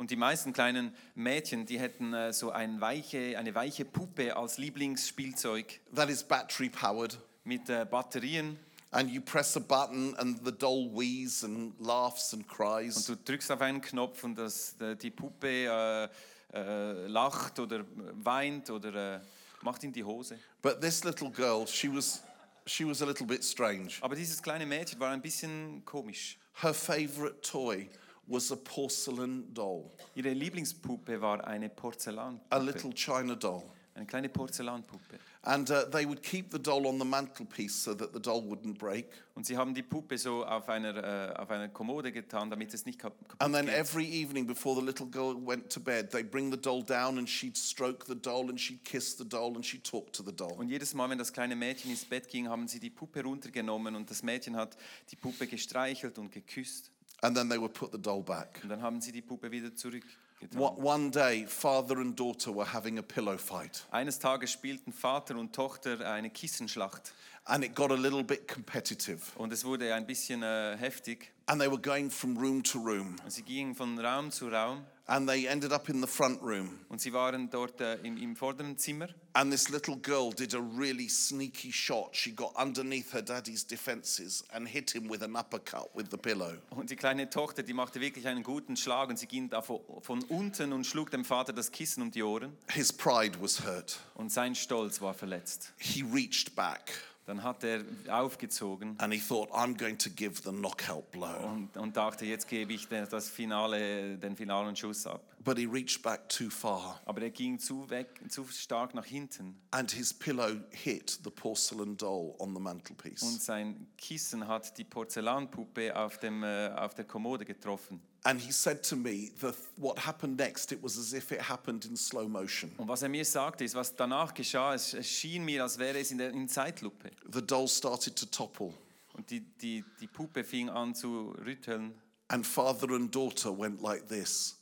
Und 0.00 0.10
die 0.10 0.16
meisten 0.16 0.54
kleinen 0.54 0.94
Mädchen, 1.14 1.66
die 1.66 1.78
hätten 1.78 2.14
äh, 2.14 2.32
so 2.32 2.50
ein 2.50 2.80
weiche, 2.80 3.36
eine 3.38 3.54
weiche 3.54 3.84
Puppe 3.84 4.34
als 4.34 4.56
Lieblingsspielzeug 4.56 5.78
that 5.94 6.08
is 6.08 6.24
battery 6.24 6.70
powered. 6.70 7.18
mit 7.44 7.68
äh, 7.68 7.84
Batterien. 7.84 8.58
And 8.92 9.10
you 9.10 9.20
press 9.20 9.58
a 9.58 9.60
button, 9.60 10.16
and 10.16 10.40
the 10.42 10.52
doll 10.52 10.88
wheezes 10.90 11.44
and 11.44 11.78
laughs 11.78 12.32
and 12.32 12.44
Und 12.44 12.48
cries. 12.48 13.04
du 13.04 13.14
drückst 13.14 13.52
auf 13.52 13.60
einen 13.60 13.82
Knopf 13.82 14.24
und 14.24 14.36
das, 14.36 14.74
äh, 14.80 14.96
die 14.96 15.10
Puppe 15.10 15.66
äh, 15.66 16.08
äh, 16.54 17.06
lacht 17.06 17.58
oder 17.58 17.84
weint 18.24 18.70
oder 18.70 19.16
äh, 19.16 19.20
macht 19.60 19.84
in 19.84 19.92
die 19.92 20.02
Hose. 20.02 20.38
But 20.62 20.80
this 20.80 21.04
little 21.04 21.30
girl, 21.30 21.66
she 21.66 21.94
was, 21.94 22.22
she 22.64 22.86
was 22.88 23.02
a 23.02 23.04
little 23.04 23.26
bit 23.26 23.44
strange. 23.44 23.90
Aber 24.00 24.16
dieses 24.16 24.42
kleine 24.42 24.64
Mädchen 24.64 24.98
war 24.98 25.10
ein 25.10 25.20
bisschen 25.20 25.84
komisch. 25.84 26.38
Her 26.62 26.72
favorite 26.72 27.42
toy 27.42 27.90
was 28.30 28.50
a 28.52 28.56
porcelain 28.56 29.52
doll, 29.52 29.90
Ihre 30.14 30.32
Lieblingspuppe 30.32 31.20
war 31.20 31.46
eine 31.46 31.66
a 31.66 31.68
Porzellanpuppe. 31.68 32.60
little 32.64 32.92
china 32.94 33.34
doll. 33.34 33.62
Eine 33.94 34.06
kleine 34.06 34.28
Porzellanpuppe. 34.28 35.18
And 35.42 35.68
uh, 35.70 35.84
they 35.90 36.06
would 36.06 36.22
keep 36.22 36.50
the 36.52 36.58
doll 36.58 36.86
on 36.86 36.98
the 36.98 37.04
mantelpiece 37.04 37.74
so 37.74 37.92
that 37.94 38.12
the 38.12 38.20
doll 38.20 38.40
wouldn't 38.42 38.78
break. 38.78 39.06
Und 39.34 39.46
sie 39.46 39.56
haben 39.56 39.74
die 39.74 39.82
Puppe 39.82 40.16
so 40.16 40.44
auf 40.44 40.68
einer, 40.68 40.96
äh, 40.96 41.34
auf 41.36 41.50
einer 41.50 41.68
Kommode 41.68 42.12
getan, 42.12 42.50
damit 42.50 42.72
es 42.72 42.86
nicht 42.86 42.98
kap 42.98 43.18
kaputt 43.18 43.40
And 43.42 43.54
then 43.54 43.66
geht. 43.66 43.74
every 43.74 44.04
evening 44.06 44.46
before 44.46 44.78
the 44.78 44.84
little 44.84 45.06
girl 45.06 45.34
went 45.44 45.70
to 45.72 45.80
bed, 45.80 46.10
they'd 46.12 46.30
bring 46.30 46.50
the 46.52 46.58
doll 46.60 46.82
down 46.84 47.18
and 47.18 47.28
she'd 47.28 47.56
stroke 47.56 48.06
the 48.06 48.14
doll 48.14 48.48
and 48.48 48.60
she'd 48.60 48.84
kiss 48.84 49.16
the 49.16 49.24
doll 49.24 49.54
and 49.56 49.64
she'd 49.64 49.82
talk 49.82 50.12
to 50.12 50.22
the 50.22 50.32
doll. 50.32 50.52
Und 50.58 50.68
jedes 50.68 50.94
Mal, 50.94 51.08
wenn 51.10 51.18
das 51.18 51.32
kleine 51.32 51.56
Mädchen 51.56 51.90
ins 51.90 52.04
Bett 52.04 52.28
ging, 52.28 52.48
haben 52.48 52.68
sie 52.68 52.78
die 52.80 52.90
Puppe 52.90 53.22
runtergenommen 53.24 53.96
und 53.96 54.08
das 54.10 54.22
Mädchen 54.22 54.56
hat 54.56 54.76
die 55.10 55.16
Puppe 55.16 55.46
gestreichelt 55.46 56.18
und 56.18 56.30
geküsst. 56.30 56.90
And 57.22 57.36
then 57.36 57.48
they 57.48 57.58
would 57.58 57.74
put 57.74 57.92
the 57.92 58.00
doll 58.00 58.22
back. 58.22 58.60
Und 58.62 58.70
dann 58.70 58.82
haben 58.82 59.00
sie 59.00 59.12
die 59.12 59.22
Puppe 59.22 59.50
wieder 59.50 59.74
zurückgetan. 59.74 60.16
One 60.56 60.82
one 60.82 61.10
day, 61.10 61.46
father 61.46 61.98
and 61.98 62.18
daughter 62.18 62.54
were 62.54 62.72
having 62.72 62.98
a 62.98 63.02
pillow 63.02 63.36
fight, 63.36 63.84
Eines 63.90 64.18
Tages 64.18 64.50
spielten 64.50 64.90
Vater 64.92 65.36
und 65.36 65.54
Tochter 65.54 66.00
eine 66.10 66.30
Kissenschlacht 66.30 67.12
and 67.50 67.64
it 67.64 67.74
got 67.74 67.90
a 67.90 67.94
little 67.94 68.22
bit 68.24 68.46
competitive. 68.48 69.20
und 69.36 69.52
es 69.52 69.64
wurde 69.64 69.92
ein 69.94 70.06
bisschen 70.06 70.42
äh, 70.42 70.76
heftig. 70.78 71.30
And 71.46 71.60
they 71.60 71.68
were 71.68 71.80
going 71.80 72.10
from 72.10 72.36
room 72.38 72.62
to 72.62 72.78
room, 72.78 73.16
Und 73.24 73.32
sie 73.32 73.42
gingen 73.42 73.74
von 73.74 73.98
Raum 73.98 74.30
zu 74.30 74.48
Raum 74.48 74.84
and 75.06 75.28
they 75.28 75.46
ended 75.46 75.72
up 75.72 75.88
in 75.88 76.00
the 76.00 76.06
front 76.06 76.40
room. 76.40 76.78
und 76.88 77.00
sie 77.00 77.12
waren 77.12 77.50
dort 77.50 77.80
äh, 77.80 77.96
im, 78.04 78.16
im 78.16 78.36
vorderen 78.36 78.78
Zimmer. 78.78 79.08
And 79.32 79.50
this 79.50 79.68
little 79.68 79.96
girl 79.96 80.30
did 80.32 80.54
a 80.54 80.60
really 80.76 81.08
sneaky 81.08 81.72
shot. 81.72 82.14
She 82.14 82.30
got 82.30 82.54
underneath 82.56 83.12
her 83.12 83.22
daddy's 83.22 83.66
defenses 83.66 84.44
and 84.52 84.68
hit 84.68 84.92
him 84.94 85.10
with 85.10 85.22
an 85.22 85.34
uppercut 85.34 85.90
with 85.94 86.06
the 86.12 86.16
pillow. 86.16 86.52
Und 86.70 86.90
die 86.90 86.96
kleine 86.96 87.28
Tochter, 87.28 87.64
die 87.64 87.72
machte 87.74 88.00
wirklich 88.00 88.28
einen 88.28 88.44
guten 88.44 88.76
Schlag 88.76 89.08
und 89.08 89.18
sie 89.18 89.26
ging 89.26 89.48
da 89.50 89.60
von, 89.60 89.80
von 90.02 90.22
unten 90.24 90.72
und 90.72 90.86
schlug 90.86 91.10
dem 91.10 91.24
Vater 91.24 91.52
das 91.52 91.72
Kissen 91.72 92.02
um 92.04 92.10
die 92.12 92.22
Ohren 92.22 92.56
His 92.68 92.92
pride 92.92 93.36
was 93.42 93.64
hurt. 93.66 93.98
und 94.14 94.30
sein 94.30 94.54
Stolz 94.54 95.00
war 95.00 95.14
verletzt. 95.14 95.72
He 95.78 96.02
reached 96.02 96.54
back 96.54 96.92
Dann 97.30 97.44
hat 97.44 97.62
er 97.62 97.84
aufgezogen 98.08 98.96
and 98.98 99.14
he 99.14 99.20
thought, 99.20 99.48
I'm 99.52 99.78
going 99.78 99.96
to 99.98 100.10
give 100.10 100.42
the 100.42 100.50
knockout 100.50 101.12
blow. 101.12 101.28
und, 101.44 101.76
und 101.76 101.96
dachte, 101.96 102.24
jetzt 102.24 102.48
gebe 102.48 102.72
ich 102.72 102.88
den, 102.88 103.06
das 103.08 103.28
Finale, 103.28 104.18
den 104.18 104.34
finalen 104.34 104.74
Schuss 104.74 105.06
ab. 105.06 105.20
But 105.42 105.56
he 105.56 105.64
reached 105.64 106.02
back 106.02 106.28
too 106.28 106.50
far, 106.50 107.00
Aber 107.06 107.22
er 107.22 107.30
ging 107.30 107.58
zu, 107.58 107.88
weg, 107.88 108.20
zu 108.28 108.44
stark 108.48 108.94
nach 108.94 109.06
hinten 109.06 109.56
and 109.70 109.90
his 109.90 110.12
pillow 110.12 110.60
hit 110.70 111.18
the 111.24 111.30
porcelain 111.30 111.96
doll 111.96 112.34
on 112.38 112.50
the 112.50 112.56
und 112.56 112.62
mantelpiece. 112.62 113.42
sein 113.44 113.86
Kissen 113.96 114.46
hat 114.46 114.76
die 114.76 114.84
Porzellanpuppe 114.84 115.96
auf, 115.96 116.18
dem, 116.18 116.42
äh, 116.42 116.68
auf 116.76 116.94
der 116.94 117.06
Kommode 117.06 117.46
getroffen. 117.46 118.02
And 118.24 118.38
he 118.38 118.52
said 118.52 118.82
to 118.82 118.96
me, 118.96 119.30
the, 119.40 119.52
what 119.78 119.98
happened 120.04 120.36
next, 120.38 120.72
it 120.72 120.82
was 120.82 120.98
as 120.98 121.14
if 121.14 121.32
it 121.32 121.48
happened 121.48 121.86
in 121.86 121.96
slow 121.96 122.28
motion. 122.28 122.70
Und 122.76 122.86
was 122.88 123.00
er 123.00 123.08
mir 123.08 123.24
sagte, 123.24 123.64
ist, 123.64 123.74
was 123.74 123.96
danach 123.96 124.34
geschah, 124.34 124.74
es, 124.74 124.92
es 124.92 125.08
schien 125.08 125.42
mir, 125.46 125.62
als 125.62 125.78
wäre 125.78 125.98
es 125.98 126.10
in, 126.10 126.18
der, 126.18 126.30
in 126.32 126.48
Zeitlupe. 126.48 127.10
The 127.32 127.40
doll 127.40 127.66
started 127.66 128.14
to 128.16 128.26
topple, 128.26 128.74
Und 129.14 129.30
die, 129.30 129.40
die, 129.40 129.82
die 130.02 130.06
Puppe 130.06 130.44
fing 130.44 130.68
an 130.68 130.94
zu 130.94 131.30
rütteln. 131.30 131.94
and 132.28 132.46
father 132.46 132.90
and 132.90 133.10
daughter 133.14 133.50
went 133.58 133.80
like 133.80 134.06
this. 134.06 134.56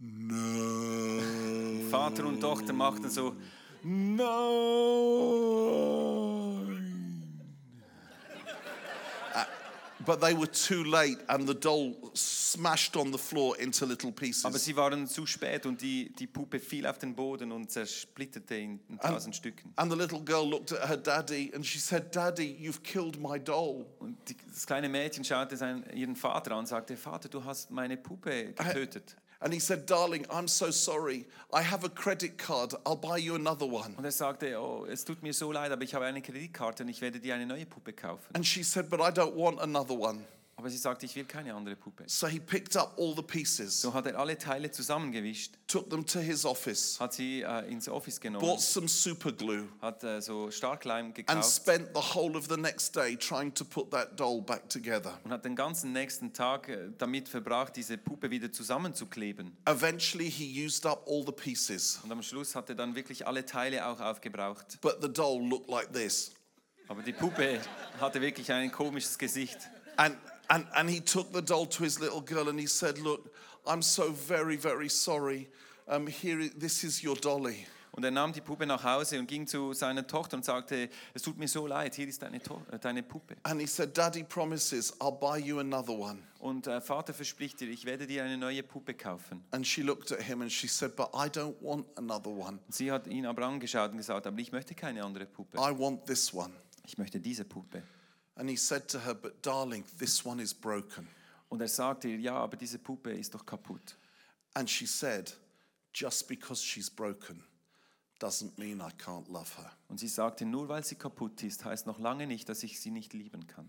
No. 0.00 1.20
Vater 1.90 2.24
und 2.26 2.40
Tochter 2.40 2.72
machten 2.72 3.10
so, 3.10 3.36
But 10.06 10.20
they 10.22 10.34
were 10.34 10.46
too 10.46 10.82
late, 10.82 11.18
and 11.28 11.46
the 11.46 11.54
doll 11.54 11.94
smashed 12.14 12.96
on 12.96 13.12
the 13.12 13.18
floor 13.18 13.56
into 13.58 13.84
little 13.84 14.08
aber 14.08 14.16
pieces. 14.18 14.64
sie 14.64 14.74
waren 14.74 15.06
zu 15.06 15.26
spät 15.26 15.66
und 15.66 15.82
die, 15.82 16.10
die 16.18 16.26
Puppe 16.26 16.58
fiel 16.58 16.86
auf 16.86 16.98
den 16.98 17.14
Boden 17.14 17.52
und 17.52 17.70
zersplitterte 17.70 18.54
in, 18.56 18.80
in 18.88 18.98
tausend 18.98 19.36
Stücken. 19.36 19.72
And 19.76 19.92
the 19.92 19.98
little 19.98 20.20
girl 20.20 20.48
looked 20.48 20.72
at 20.72 20.88
her 20.88 20.96
daddy 20.96 21.52
and 21.54 21.64
she 21.64 21.78
said, 21.78 22.14
Daddy, 22.14 22.56
you've 22.58 22.82
killed 22.82 23.20
my 23.20 23.38
doll. 23.38 23.86
Und 23.98 24.16
die, 24.28 24.36
das 24.48 24.66
kleine 24.66 24.88
Mädchen 24.88 25.22
schaute 25.22 25.56
seinen, 25.56 25.84
ihren 25.90 26.16
Vater 26.16 26.52
an 26.52 26.60
und 26.60 26.66
sagte, 26.66 26.96
Vater, 26.96 27.28
du 27.28 27.44
hast 27.44 27.70
meine 27.70 27.98
Puppe 27.98 28.54
getötet. 28.54 29.16
And 29.42 29.54
he 29.54 29.58
said, 29.58 29.86
Darling, 29.86 30.26
I'm 30.28 30.46
so 30.46 30.70
sorry. 30.70 31.26
I 31.52 31.62
have 31.62 31.82
a 31.82 31.88
credit 31.88 32.36
card. 32.36 32.74
I'll 32.84 32.94
buy 32.94 33.16
you 33.16 33.34
another 33.34 33.64
one. 33.64 33.94
Und 33.96 34.04
er 34.04 34.12
sagte, 34.12 34.54
oh, 34.58 34.84
es 34.84 35.04
tut 35.04 35.22
mir 35.22 35.32
so 35.32 35.50
leid, 35.50 35.72
aber 35.72 35.82
ich 35.82 35.94
habe 35.94 36.04
eine 36.04 36.20
Kreditkarte 36.20 36.82
und 36.82 36.90
ich 36.90 37.00
werde 37.00 37.20
dir 37.20 37.34
eine 37.34 37.46
neue 37.46 37.64
Puppe 37.64 37.94
kaufen. 37.94 38.34
And 38.34 38.46
she 38.46 38.62
said, 38.62 38.90
But 38.90 39.00
I 39.00 39.10
don't 39.10 39.34
want 39.34 39.58
another 39.60 39.94
one. 39.94 40.26
Aber 40.60 40.68
sie 40.68 40.76
sagte, 40.76 41.06
ich 41.06 41.16
will 41.16 41.24
keine 41.24 41.54
andere 41.54 41.74
Puppe. 41.74 42.04
So 42.06 42.26
he 42.26 42.38
picked 42.38 42.76
up 42.76 42.94
all 42.98 43.16
the 43.16 43.22
pieces, 43.22 43.80
So 43.80 43.94
hat 43.94 44.04
er 44.04 44.18
alle 44.18 44.36
Teile 44.36 44.70
zusammengewischt, 44.70 45.54
took 45.66 45.88
them 45.88 46.04
to 46.04 46.18
his 46.20 46.44
office, 46.44 47.00
hat 47.00 47.14
sie 47.14 47.40
äh, 47.40 47.66
ins 47.72 47.88
Office 47.88 48.20
genommen, 48.20 48.46
bought 48.46 48.60
some 48.60 48.86
super 48.86 49.32
glue, 49.32 49.66
hat 49.80 50.04
äh, 50.04 50.20
so 50.20 50.50
Starkleim 50.50 51.06
and 51.06 51.14
gekauft 51.14 51.44
spent 51.50 51.88
the 51.94 52.14
whole 52.14 52.36
of 52.36 52.46
the 52.50 52.58
next 52.58 52.94
day 52.94 53.16
trying 53.16 53.54
to 53.54 53.64
put 53.64 53.90
that 53.90 54.20
doll 54.20 54.42
back 54.42 54.68
together. 54.68 55.18
und 55.24 55.32
hat 55.32 55.46
den 55.46 55.56
ganzen 55.56 55.92
nächsten 55.92 56.34
Tag 56.34 56.68
äh, 56.68 56.90
damit 56.98 57.26
verbracht, 57.30 57.74
diese 57.74 57.96
Puppe 57.96 58.30
wieder 58.30 58.52
zusammenzukleben. 58.52 59.56
Eventually, 59.64 60.30
he 60.30 60.66
used 60.66 60.84
up 60.84 61.06
all 61.08 61.24
the 61.24 61.32
pieces, 61.32 62.00
Und 62.04 62.12
am 62.12 62.22
Schluss 62.22 62.54
hat 62.54 62.68
er 62.68 62.74
dann 62.74 62.94
wirklich 62.94 63.26
alle 63.26 63.46
Teile 63.46 63.86
auch 63.86 63.98
aufgebraucht. 64.00 64.78
but 64.82 64.98
the 65.00 65.08
doll 65.10 65.40
looked 65.42 65.70
like 65.70 65.90
this. 65.94 66.32
Aber 66.86 67.02
die 67.02 67.12
Puppe 67.14 67.60
hatte 67.98 68.20
wirklich 68.20 68.52
ein 68.52 68.70
komisches 68.70 69.16
Gesicht. 69.16 69.56
And, 69.96 70.16
and, 70.50 70.66
and 70.76 70.90
he 70.90 71.00
took 71.00 71.32
the 71.32 71.40
doll 71.40 71.66
to 71.66 71.84
his 71.84 72.00
little 72.00 72.20
girl 72.20 72.48
and 72.48 72.58
he 72.58 72.66
said, 72.66 72.98
Look, 72.98 73.32
I'm 73.66 73.82
so 73.82 74.10
very, 74.10 74.56
very 74.56 74.88
sorry. 74.88 75.48
Um, 75.88 76.06
here, 76.06 76.48
this 76.56 76.84
is 76.84 77.02
your 77.02 77.16
dolly. 77.16 77.66
Und 77.92 78.04
er 78.04 78.12
nahm 78.12 78.32
die 78.32 78.40
Puppe 78.40 78.66
nach 78.66 78.84
Hause 78.84 79.18
und 79.18 79.26
ging 79.26 79.48
zu 79.48 79.72
seiner 79.72 80.06
Tochter 80.06 80.36
und 80.36 80.44
sagte, 80.44 80.88
es 81.12 81.22
tut 81.22 81.36
mir 81.36 81.48
so 81.48 81.66
leid, 81.66 81.96
hier 81.96 82.06
ist 82.06 82.22
deine, 82.22 82.40
to 82.40 82.62
äh, 82.70 82.78
deine 82.78 83.02
Puppe. 83.02 83.36
And 83.42 83.60
he 83.60 83.66
said, 83.66 83.98
Daddy 83.98 84.22
promises 84.22 84.92
I'll 85.00 85.10
buy 85.10 85.38
you 85.38 85.58
another 85.58 85.92
one. 85.92 86.22
Und 86.38 86.68
äh, 86.68 86.80
Vater 86.80 87.12
verspricht 87.12 87.58
dir, 87.60 87.68
ich 87.68 87.84
werde 87.84 88.06
dir 88.06 88.22
eine 88.22 88.38
neue 88.38 88.62
Puppe 88.62 88.94
kaufen. 88.94 89.42
And 89.50 89.66
she 89.66 89.82
looked 89.82 90.12
at 90.12 90.22
him 90.22 90.40
and 90.40 90.52
she 90.52 90.68
said, 90.68 90.94
But 90.94 91.08
I 91.12 91.28
don't 91.28 91.56
want 91.60 91.86
another 91.96 92.30
one. 92.30 92.60
Und 92.64 92.74
sie 92.74 92.92
hat 92.92 93.08
ihn 93.08 93.26
aber 93.26 93.44
angeschaut 93.44 93.90
und 93.90 93.96
gesagt, 93.96 94.24
aber 94.24 94.38
ich 94.38 94.52
möchte 94.52 94.74
keine 94.76 95.02
andere 95.02 95.26
Puppe. 95.26 95.58
I 95.58 95.76
want 95.76 96.06
this 96.06 96.32
one. 96.32 96.54
Ich 96.86 96.96
möchte 96.96 97.18
diese 97.18 97.44
Puppe. 97.44 97.82
And 98.36 98.48
he 98.48 98.56
said 98.56 98.88
to 98.88 99.00
her, 99.00 99.14
But 99.14 99.42
darling, 99.42 99.84
this 99.98 100.24
one 100.24 100.42
is 100.42 100.54
broken. 100.54 101.08
Und 101.48 101.60
er 101.60 101.68
sagte 101.68 102.08
ihr, 102.08 102.18
ja, 102.18 102.34
aber 102.34 102.56
diese 102.56 102.78
Puppe 102.78 103.12
ist 103.12 103.34
doch 103.34 103.44
kaputt. 103.44 103.96
And 104.54 104.68
she 104.68 104.86
said, 104.86 105.34
Just 105.92 106.28
because 106.28 106.62
she's 106.62 106.88
broken 106.88 107.42
doesn't 108.20 108.58
mean 108.58 108.80
I 108.80 108.92
can't 109.02 109.28
love 109.28 109.56
her. 109.56 109.72
Und 109.88 109.98
sie 109.98 110.08
sagte, 110.08 110.44
nur 110.44 110.68
weil 110.68 110.84
sie 110.84 110.94
kaputt 110.94 111.42
ist, 111.42 111.64
heißt 111.64 111.86
noch 111.86 111.98
lange 111.98 112.26
nicht, 112.26 112.48
dass 112.48 112.62
ich 112.62 112.80
sie 112.80 112.90
nicht 112.90 113.12
lieben 113.14 113.46
kann. 113.46 113.68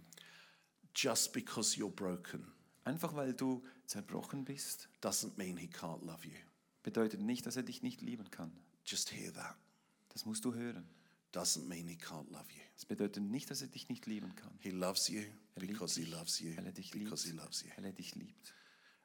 Just 0.94 1.32
because 1.34 1.78
you're 1.78 1.90
broken 1.90 2.52
Einfach 2.84 3.16
weil 3.16 3.34
du 3.34 3.64
zerbrochen 3.86 4.44
bist, 4.44 4.90
doesn't 5.02 5.38
mean 5.38 5.58
he 5.58 5.68
can't 5.68 6.04
love 6.04 6.26
you. 6.26 6.36
bedeutet 6.84 7.22
nicht, 7.22 7.46
dass 7.46 7.56
er 7.56 7.64
dich 7.64 7.84
nicht 7.84 8.02
lieben 8.02 8.30
kann. 8.32 8.52
Just 8.86 9.12
hear 9.12 9.32
that. 9.34 9.56
Das 10.10 10.26
musst 10.26 10.44
du 10.46 10.54
hören. 10.54 10.88
Doesn't 11.32 11.68
mean 11.68 11.88
he 11.88 11.96
can't 11.96 12.30
love 12.30 12.46
you. 12.54 12.62
Es 12.76 12.86
bedeutet 12.86 13.24
nicht, 13.24 13.50
dass 13.50 13.62
er 13.62 13.68
dich 13.70 13.88
nicht 13.90 14.06
lieben 14.06 14.36
kann. 14.36 14.52
He 14.60 14.72
loves 14.72 15.08
you 15.08 15.22
Er 15.56 15.62
liebt 15.62 15.74
because 15.74 15.96
he 16.00 16.06
dich, 16.06 16.14
loves 16.14 16.40
you, 16.40 16.56
weil 16.58 16.66
er 16.66 16.72
dich 16.74 16.92
because 16.92 17.24
he 17.24 17.32
liebt, 17.32 17.44
loves 17.44 17.62
you. 17.64 17.70
weil 17.76 17.86
er 17.86 17.94
dich 17.94 18.16
liebt. 18.16 18.54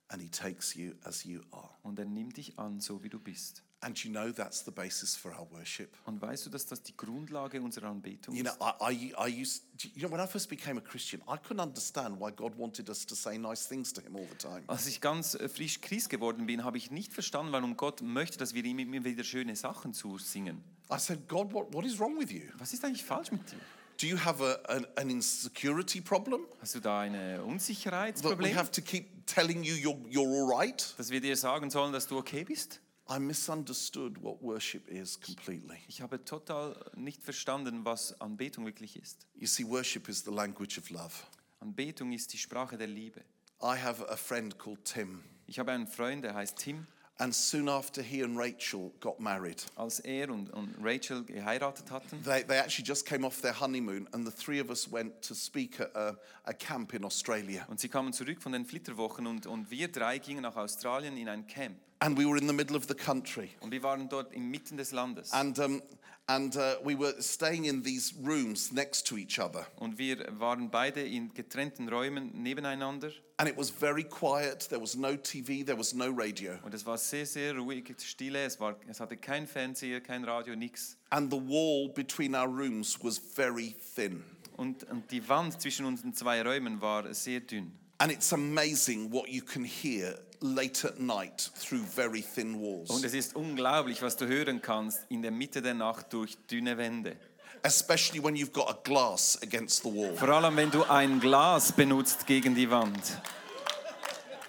And 0.08 0.22
he 0.22 0.28
takes 0.28 0.74
you 0.74 0.94
as 1.02 1.24
you 1.24 1.42
are. 1.52 1.70
Und 1.82 1.98
er 1.98 2.04
nimmt 2.04 2.36
dich 2.36 2.58
an, 2.58 2.80
so 2.80 3.02
wie 3.02 3.08
du 3.08 3.18
bist. 3.20 3.62
And 3.80 4.02
you 4.02 4.10
know 4.10 4.32
that's 4.32 4.64
the 4.64 4.70
basis 4.70 5.14
for 5.14 5.32
our 5.32 5.46
worship. 5.52 5.94
Und 6.06 6.20
weißt 6.20 6.46
du, 6.46 6.50
dass 6.50 6.64
das 6.66 6.82
die 6.82 6.96
Grundlage 6.96 7.60
unserer 7.60 7.88
Anbetung 7.88 8.34
You 8.34 8.42
know, 8.42 8.52
ist? 8.52 8.60
I, 8.80 9.12
I, 9.18 9.28
I 9.28 9.42
used, 9.42 9.64
you 9.94 10.00
know, 10.00 10.10
when 10.10 10.20
I 10.20 10.26
first 10.26 10.48
became 10.48 10.78
a 10.78 10.80
Christian, 10.80 11.20
I 11.28 11.36
couldn't 11.36 11.60
understand 11.60 12.18
why 12.18 12.32
God 12.32 12.56
wanted 12.56 12.88
us 12.88 13.04
to 13.06 13.14
say 13.14 13.36
nice 13.36 13.68
things 13.68 13.92
to 13.92 14.00
Him 14.00 14.16
all 14.16 14.26
the 14.30 14.38
time. 14.38 14.62
Als 14.66 14.86
ich 14.86 15.00
ganz 15.00 15.34
äh, 15.34 15.48
frisch 15.48 15.80
Christ 15.82 16.08
geworden 16.08 16.46
bin, 16.46 16.64
habe 16.64 16.78
ich 16.78 16.90
nicht 16.90 17.12
verstanden, 17.12 17.52
warum 17.52 17.76
Gott 17.76 18.00
möchte, 18.00 18.38
dass 18.38 18.54
wir 18.54 18.64
ihm 18.64 18.78
immer 18.78 19.04
wieder 19.04 19.24
schöne 19.24 19.54
Sachen 19.54 19.92
zusingen. 19.92 20.64
I 20.90 20.98
said, 20.98 21.28
God, 21.28 21.52
what, 21.52 21.72
what 21.74 21.84
is 21.84 21.98
wrong 21.98 22.18
with 22.18 22.30
you? 22.30 22.42
Was 22.58 22.72
ist 22.72 22.84
eigentlich 22.84 23.04
falsch 23.04 23.30
mit 23.30 23.50
dir? 23.50 23.58
Do 23.98 24.06
you 24.06 24.18
have 24.18 24.42
a, 24.42 24.54
an, 24.72 24.86
an 24.96 25.10
insecurity 25.10 26.00
problem? 26.00 26.46
Hast 26.60 26.74
du 26.74 26.80
da 26.80 27.00
ein 27.00 27.12
That 27.12 27.38
we 27.38 27.44
Unsicherheitsproblem, 27.44 28.54
have 28.54 28.70
to 28.70 28.82
keep 28.82 29.26
telling 29.26 29.62
you 29.62 29.74
you're, 29.74 29.98
you're 30.10 30.28
all 30.28 30.50
right? 30.58 30.94
dass 30.98 31.10
wir 31.10 31.20
dir 31.20 31.36
sagen 31.36 31.70
sollen, 31.70 31.92
dass 31.92 32.06
du 32.06 32.18
okay 32.18 32.44
bist? 32.44 32.80
I 33.08 33.18
misunderstood 33.20 34.20
what 34.22 34.42
worship 34.42 34.88
is 34.88 35.20
completely. 35.20 35.78
Ich 35.88 36.00
habe 36.00 36.24
total 36.24 36.74
nicht 36.96 37.22
verstanden, 37.22 37.84
was 37.84 38.20
Anbetung 38.20 38.64
wirklich 38.66 38.96
ist. 38.96 39.26
You 39.36 39.46
see, 39.46 39.64
worship 39.64 40.08
is 40.08 40.24
the 40.24 40.32
language 40.32 40.76
of 40.78 40.90
love. 40.90 41.12
Anbetung 41.60 42.12
ist 42.12 42.32
die 42.32 42.38
Sprache 42.38 42.76
der 42.76 42.88
Liebe. 42.88 43.20
I 43.62 43.76
have 43.78 44.06
a 44.10 44.16
friend 44.16 44.58
called 44.58 44.84
Tim, 44.84 45.22
Ich 45.46 45.58
habe 45.58 45.70
einen 45.72 45.86
Freund, 45.86 46.24
der 46.24 46.34
heißt 46.34 46.58
Tim. 46.58 46.86
and 47.18 47.34
soon 47.34 47.66
after 47.68 48.02
he 48.02 48.22
and 48.22 48.36
Rachel 48.36 48.92
got 49.00 49.18
married, 49.20 49.64
Als 49.76 50.00
er 50.00 50.28
und, 50.28 50.50
und 50.50 50.74
Rachel 50.82 51.24
geheiratet 51.24 51.90
hatten, 51.90 52.22
they, 52.24 52.44
they 52.44 52.58
actually 52.58 52.86
just 52.86 53.06
came 53.06 53.24
off 53.26 53.40
their 53.40 53.58
honeymoon, 53.58 54.06
and 54.12 54.26
the 54.26 54.32
three 54.32 54.60
of 54.60 54.68
us 54.68 54.90
went 54.92 55.22
to 55.22 55.32
speak 55.34 55.80
at 55.80 55.94
a, 55.96 56.18
a 56.44 56.52
camp 56.52 56.92
in 56.92 57.04
Australia. 57.04 57.64
und 57.68 57.80
sie 57.80 57.88
kamen 57.88 58.12
zurück 58.12 58.42
von 58.42 58.52
den 58.52 58.66
Flitterwochen 58.66 59.26
und, 59.26 59.46
und 59.46 59.70
wir 59.70 59.88
drei 59.88 60.18
gingen 60.18 60.42
nach 60.42 60.56
Australien 60.56 61.16
in 61.16 61.28
ein 61.28 61.46
Camp. 61.46 61.78
And 62.00 62.16
we 62.16 62.26
were 62.26 62.36
in 62.36 62.46
the 62.46 62.52
middle 62.52 62.76
of 62.76 62.86
the 62.88 62.94
country. 62.94 63.50
Und 63.60 63.70
wir 63.72 63.82
waren 63.82 64.08
dort 64.08 64.32
inmitten 64.32 64.76
des 64.76 64.92
Landes. 64.92 65.32
And, 65.32 65.58
um, 65.58 65.82
and 66.28 66.54
uh, 66.56 66.76
we 66.84 66.94
were 66.94 67.14
staying 67.22 67.64
in 67.64 67.82
these 67.82 68.12
rooms 68.22 68.70
next 68.70 69.06
to 69.06 69.16
each 69.16 69.38
other. 69.38 69.66
Und 69.76 69.98
wir 69.98 70.26
waren 70.38 70.68
beide 70.68 71.00
in 71.00 71.32
getrennten 71.32 71.88
Räumen 71.88 72.32
nebeneinander. 72.42 73.12
And 73.38 73.48
it 73.48 73.56
was 73.56 73.70
very 73.70 74.04
quiet. 74.04 74.66
There 74.68 74.80
was 74.80 74.96
no 74.96 75.16
TV, 75.16 75.64
there 75.64 75.76
was 75.76 75.94
no 75.94 76.10
radio. 76.10 76.58
Und 76.62 76.74
es 76.74 76.84
war 76.84 76.98
sehr, 76.98 77.26
sehr 77.26 77.54
ruhig, 77.54 77.94
stille. 77.98 78.44
Es, 78.44 78.60
war, 78.60 78.76
es 78.88 79.00
hatte 79.00 79.16
kein 79.16 79.46
Fernseher, 79.46 80.00
kein 80.00 80.24
Radio, 80.24 80.54
nichts. 80.54 80.96
And 81.10 81.30
the 81.30 81.38
wall 81.38 81.88
between 81.88 82.34
our 82.34 82.48
rooms 82.48 82.98
was 83.02 83.18
very 83.18 83.74
thin. 83.94 84.22
Und, 84.56 84.84
und 84.84 85.10
die 85.10 85.26
Wand 85.28 85.60
zwischen 85.60 85.86
unseren 85.86 86.14
zwei 86.14 86.42
Räumen 86.42 86.80
war 86.80 87.12
sehr 87.14 87.40
dünn. 87.40 87.72
And 87.98 88.12
it's 88.12 88.32
amazing 88.32 89.10
what 89.10 89.28
you 89.28 89.42
can 89.42 89.64
hear 89.64 90.18
late 90.40 90.86
at 90.86 90.98
night 91.00 91.50
through 91.58 91.82
very 91.84 92.22
thin 92.22 92.60
walls, 92.60 92.90
Und 92.90 93.04
es 93.04 93.14
ist 93.14 93.34
unglaublich, 93.36 94.02
was 94.02 94.16
du 94.16 94.26
hören 94.26 94.60
kannst 94.62 95.00
in 95.08 95.22
der 95.22 95.30
Mitte 95.30 95.62
der 95.62 95.74
Nacht 95.74 96.12
durch 96.12 96.36
dünne 96.50 96.76
Wände. 96.78 97.16
especially 97.62 98.22
when 98.22 98.36
you've 98.36 98.52
got 98.52 98.68
a 98.68 98.78
glass 98.84 99.38
against 99.42 99.82
the 99.82 99.88
wall. 99.88 100.14
Vor 100.16 100.28
allem, 100.28 100.56
wenn 100.56 100.70
du 100.70 100.84
ein 100.84 101.18
Glas 101.20 101.72
benutzt 101.72 102.26
gegen 102.26 102.54
die 102.54 102.70
Wand. 102.70 103.00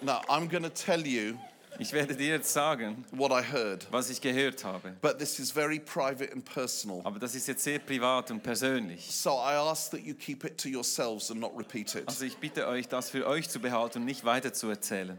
Now, 0.02 0.22
I'm 0.28 0.48
going 0.48 0.64
to 0.64 0.70
tell 0.70 1.06
you 1.06 1.36
Ich 1.80 1.94
werde 1.94 2.16
dir 2.16 2.30
jetzt 2.30 2.52
sagen, 2.54 3.06
what 3.12 3.32
I 3.32 3.42
heard, 3.44 3.88
was 3.92 4.10
ich 4.10 4.20
gehört 4.20 4.64
habe. 4.64 4.94
but 5.02 5.18
this 5.20 5.38
is 5.40 5.52
very 5.52 5.80
private 5.80 6.32
and 6.34 6.44
personal. 6.44 7.02
Aber 7.04 7.20
das 7.20 7.36
ist 7.36 7.48
jetzt 7.48 7.64
sehr 7.64 7.78
privat 7.80 8.30
und 8.32 8.42
persönlich. 8.42 9.08
So 9.16 9.32
I 9.32 9.54
ask 9.54 9.92
that 9.92 10.02
you 10.02 10.14
keep 10.16 10.44
it 10.44 10.58
to 10.60 10.70
yourselves 10.70 11.30
and 11.32 11.40
not 11.40 11.52
repeat 11.58 11.94
it. 11.96 12.08
Also 12.08 12.26
ich 12.26 12.38
bitte 12.38 12.68
euch, 12.68 12.88
das 12.88 13.10
für 13.12 13.28
euch 13.28 13.48
zu 13.50 13.60
behalten 13.60 14.00
und 14.00 14.06
nicht 14.06 14.26
weiter 14.26 14.54
zu 14.54 14.70
erzählen. 14.70 15.18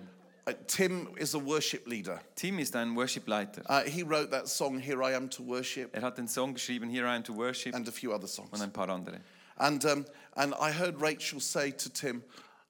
Uh, 0.48 0.54
Tim 0.66 1.08
is 1.18 1.34
a 1.34 1.38
worship 1.38 1.86
leader. 1.86 2.20
Tim 2.34 2.58
ist 2.58 2.74
ein 2.74 2.94
Worship-Leiter. 2.96 3.62
Uh, 3.68 3.82
he 3.82 4.02
wrote 4.02 4.30
that 4.30 4.48
song, 4.48 4.78
Here 4.78 5.02
I 5.02 5.12
Am 5.14 5.28
to 5.30 5.42
Worship, 5.42 5.94
Er 5.94 6.00
hat 6.00 6.16
den 6.16 6.26
Song 6.26 6.54
geschrieben, 6.54 6.88
Here 6.88 7.06
I 7.06 7.16
Am 7.16 7.22
to 7.24 7.34
Worship 7.34 7.74
and 7.74 7.86
a 7.86 7.92
few 7.92 8.12
other 8.12 8.22
und 8.22 8.30
songs. 8.30 8.62
ein 8.62 8.72
paar 8.72 8.88
andere. 8.88 9.20
And, 9.58 9.84
um, 9.84 10.06
and 10.36 10.54
I 10.54 10.70
heard 10.70 11.00
Rachel 11.02 11.40
say 11.40 11.70
to 11.72 11.90
Tim, 11.90 12.22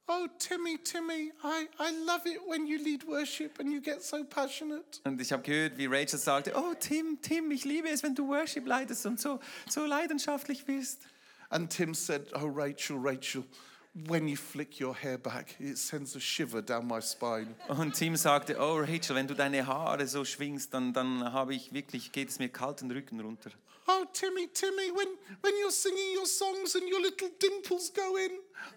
Oh, 0.08 0.26
Timmy, 0.38 0.78
Timmy, 0.78 1.30
I, 1.44 1.68
I 1.78 1.92
love 2.04 2.26
it 2.26 2.40
when 2.48 2.66
you 2.66 2.82
lead 2.82 3.04
worship 3.04 3.60
and 3.60 3.70
you 3.70 3.80
get 3.80 4.02
so 4.02 4.24
passionate. 4.24 5.00
Und 5.04 5.20
ich 5.20 5.30
habe 5.30 5.42
gehört, 5.42 5.76
wie 5.76 5.86
Rachel 5.86 6.18
sagte, 6.18 6.52
oh 6.56 6.74
Tim, 6.80 7.18
Tim, 7.22 7.50
ich 7.52 7.64
liebe 7.64 7.88
es, 7.90 8.02
wenn 8.02 8.14
du 8.14 8.26
Worship 8.26 8.66
leitest 8.66 9.06
und 9.06 9.20
so, 9.20 9.38
so 9.68 9.84
leidenschaftlich 9.84 10.64
bist. 10.64 11.02
And 11.50 11.70
Tim 11.70 11.94
said, 11.94 12.26
Oh, 12.34 12.46
Rachel, 12.46 12.96
Rachel, 12.98 13.44
when 13.94 14.28
you 14.28 14.36
flick 14.36 14.80
your 14.80 14.94
hair 14.94 15.18
back, 15.18 15.56
it 15.60 15.78
sends 15.78 16.14
a 16.14 16.20
shiver 16.20 16.62
down 16.62 16.86
my 16.86 17.00
spine. 17.00 17.54
Und 17.68 17.94
Tim 17.94 18.16
sagte, 18.16 18.56
oh 18.58 18.78
Rachel, 18.78 19.16
wenn 19.16 19.26
du 19.26 19.34
deine 19.34 19.66
Haare 19.66 20.06
so 20.06 20.24
schwingst, 20.24 20.72
dann, 20.72 20.92
dann 20.92 21.32
habe 21.32 21.54
ich 21.54 21.72
wirklich, 21.72 22.12
geht 22.12 22.28
es 22.28 22.38
mir 22.38 22.48
kalten 22.48 22.90
Rücken 22.90 23.20
runter. 23.20 23.50
Oh, 23.90 24.04
Timmy, 24.12 24.46
Timmy, 24.52 24.90
when, 24.92 25.08
when 25.40 25.54
you're 25.58 25.70
singing 25.70 26.12
your 26.12 26.26
songs 26.26 26.74
and 26.74 26.86
your 26.86 27.00
little 27.00 27.30
dimples 27.40 27.90
go 27.90 28.16
in. 28.16 28.32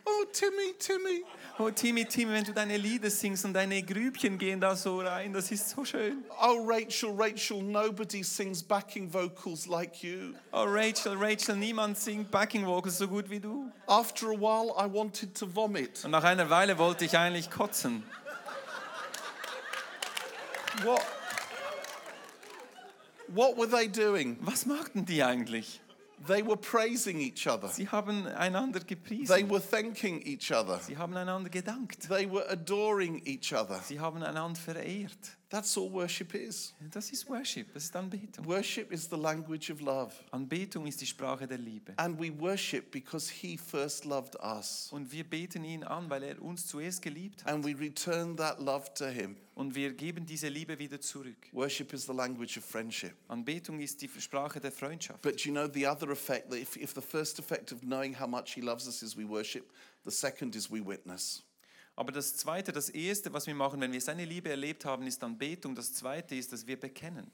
Oh, 0.08 0.26
Timmy, 0.32 0.72
Timmy. 0.80 1.24
Oh 1.60 1.70
Timmy, 1.70 2.06
Timmy, 2.06 2.32
wenn 2.34 2.44
du 2.46 2.54
deine 2.54 2.78
Lieder 2.78 3.10
singst 3.10 3.44
und 3.44 3.54
deine 3.54 3.84
Grübchen 3.84 4.38
gehen 4.38 4.62
da 4.62 4.74
so 4.76 5.02
rein, 5.02 5.34
das 5.34 5.52
ist 5.52 5.70
so 5.70 5.84
schön. 5.84 6.24
Oh, 6.42 6.64
Rachel, 6.66 7.12
Rachel, 7.14 7.62
nobody 7.62 8.24
sings 8.24 8.64
backing 8.64 9.12
vocals 9.12 9.68
like 9.68 10.02
you. 10.02 10.34
Oh 10.54 10.64
Rachel, 10.64 11.18
Rachel, 11.18 11.58
niemand 11.58 11.98
singt 11.98 12.32
Backing 12.32 12.66
Vocals 12.66 12.98
so 12.98 13.08
gut 13.08 13.30
wie 13.30 13.40
du. 13.40 13.70
After 13.88 14.28
a 14.28 14.40
while, 14.40 14.72
I 14.78 14.92
wanted 14.92 15.36
to 15.36 15.46
vomit. 15.46 16.06
Und 16.06 16.12
nach 16.12 16.24
einer 16.24 16.50
Weile 16.50 16.78
wollte 16.78 17.04
ich 17.04 17.18
eigentlich 17.18 17.52
kotzen. 17.52 18.04
What? 20.84 21.02
What 23.34 23.58
were 23.58 23.68
they 23.68 23.88
doing? 23.88 24.38
Was 24.42 24.66
machten 24.66 25.06
die 25.06 25.24
eigentlich? 25.24 25.80
They 26.28 26.46
were 26.46 26.58
praising 26.58 27.20
each 27.20 27.48
other. 27.48 27.68
Sie 27.70 27.88
haben 27.88 28.28
einander 28.28 28.80
They 28.80 28.96
gepriesen. 28.96 29.50
were 29.50 29.60
thanking 29.62 30.22
each 30.22 30.52
other. 30.52 30.80
Sie 30.80 30.98
haben 30.98 31.16
einander 31.18 31.50
gedankt. 31.50 32.08
They 32.10 32.30
were 32.32 32.48
adoring 32.50 33.22
each 33.26 33.54
other. 33.54 33.80
Sie 33.84 34.00
haben 34.00 34.22
einander 34.22 34.60
verehrt. 34.60 35.38
That's 35.52 35.78
all 35.78 35.92
worship 35.92 36.34
is. 36.34 36.74
Das 36.94 37.12
ist 37.12 37.28
Worship, 37.28 37.74
das 37.74 37.84
ist 37.84 37.96
Anbetung. 37.98 38.46
Worship 38.46 38.90
is 38.90 39.10
the 39.10 39.18
language 39.18 39.70
of 39.70 39.82
love. 39.82 40.14
Anbetung 40.32 40.88
ist 40.88 41.02
die 41.02 41.06
Sprache 41.06 41.46
der 41.46 41.58
Liebe. 41.58 41.94
And 41.98 42.18
we 42.18 42.32
worship 42.40 42.90
because 42.90 43.30
he 43.30 43.58
first 43.58 44.06
loved 44.06 44.38
us. 44.42 44.88
Und 44.94 45.12
wir 45.12 45.26
beten 45.26 45.66
ihn 45.66 45.84
an, 45.84 46.10
weil 46.10 46.24
er 46.24 46.42
uns 46.42 46.68
zuerst 46.68 47.02
geliebt 47.02 47.44
hat. 47.44 47.54
And 47.54 47.66
we 47.66 47.78
return 47.78 48.38
that 48.38 48.62
love 48.62 48.94
to 48.94 49.08
him. 49.08 49.36
Und 49.54 49.76
wir 49.76 49.92
geben 49.92 50.26
diese 50.26 50.48
Liebe 50.48 50.80
wieder 50.80 51.02
zurück. 51.02 51.50
Worship 51.52 51.92
is 51.92 52.06
the 52.06 52.14
language 52.14 52.58
of 52.58 52.64
friendship. 52.64 53.14
Anbetung 53.28 53.82
ist 53.82 54.02
die 54.02 54.08
Sprache 54.08 54.62
der 54.62 54.72
Freundschaft. 54.72 55.22
But 55.22 55.42
you 55.42 55.52
know 55.52 55.68
the 55.68 55.86
other 55.86 56.12
effect 56.12 56.50
that 56.52 56.60
if, 56.60 56.78
if 56.78 56.94
the 56.94 57.02
first 57.02 57.40
effect 57.40 57.74
of 57.74 57.82
knowing 57.82 58.18
how 58.18 58.26
much 58.26 58.54
he 58.54 58.62
loves 58.62 58.88
us 58.88 59.04
is 59.04 59.18
we 59.18 59.26
worship, 59.26 59.70
the 60.06 60.12
second 60.12 60.56
is 60.56 60.72
we 60.72 60.80
witness. 60.80 61.44
Aber 61.96 62.12
das 62.12 62.38
Zweite, 62.38 62.72
das 62.72 62.90
Erste, 62.90 63.34
was 63.34 63.48
wir 63.48 63.56
machen, 63.56 63.82
wenn 63.82 63.92
wir 63.92 64.02
seine 64.02 64.26
Liebe 64.26 64.50
erlebt 64.50 64.86
haben, 64.86 65.06
ist 65.08 65.24
Anbetung. 65.24 65.76
Das 65.76 65.94
Zweite 65.94 66.36
ist, 66.36 66.52
dass 66.54 66.66
wir 66.66 66.80
bekennen. 66.80 67.30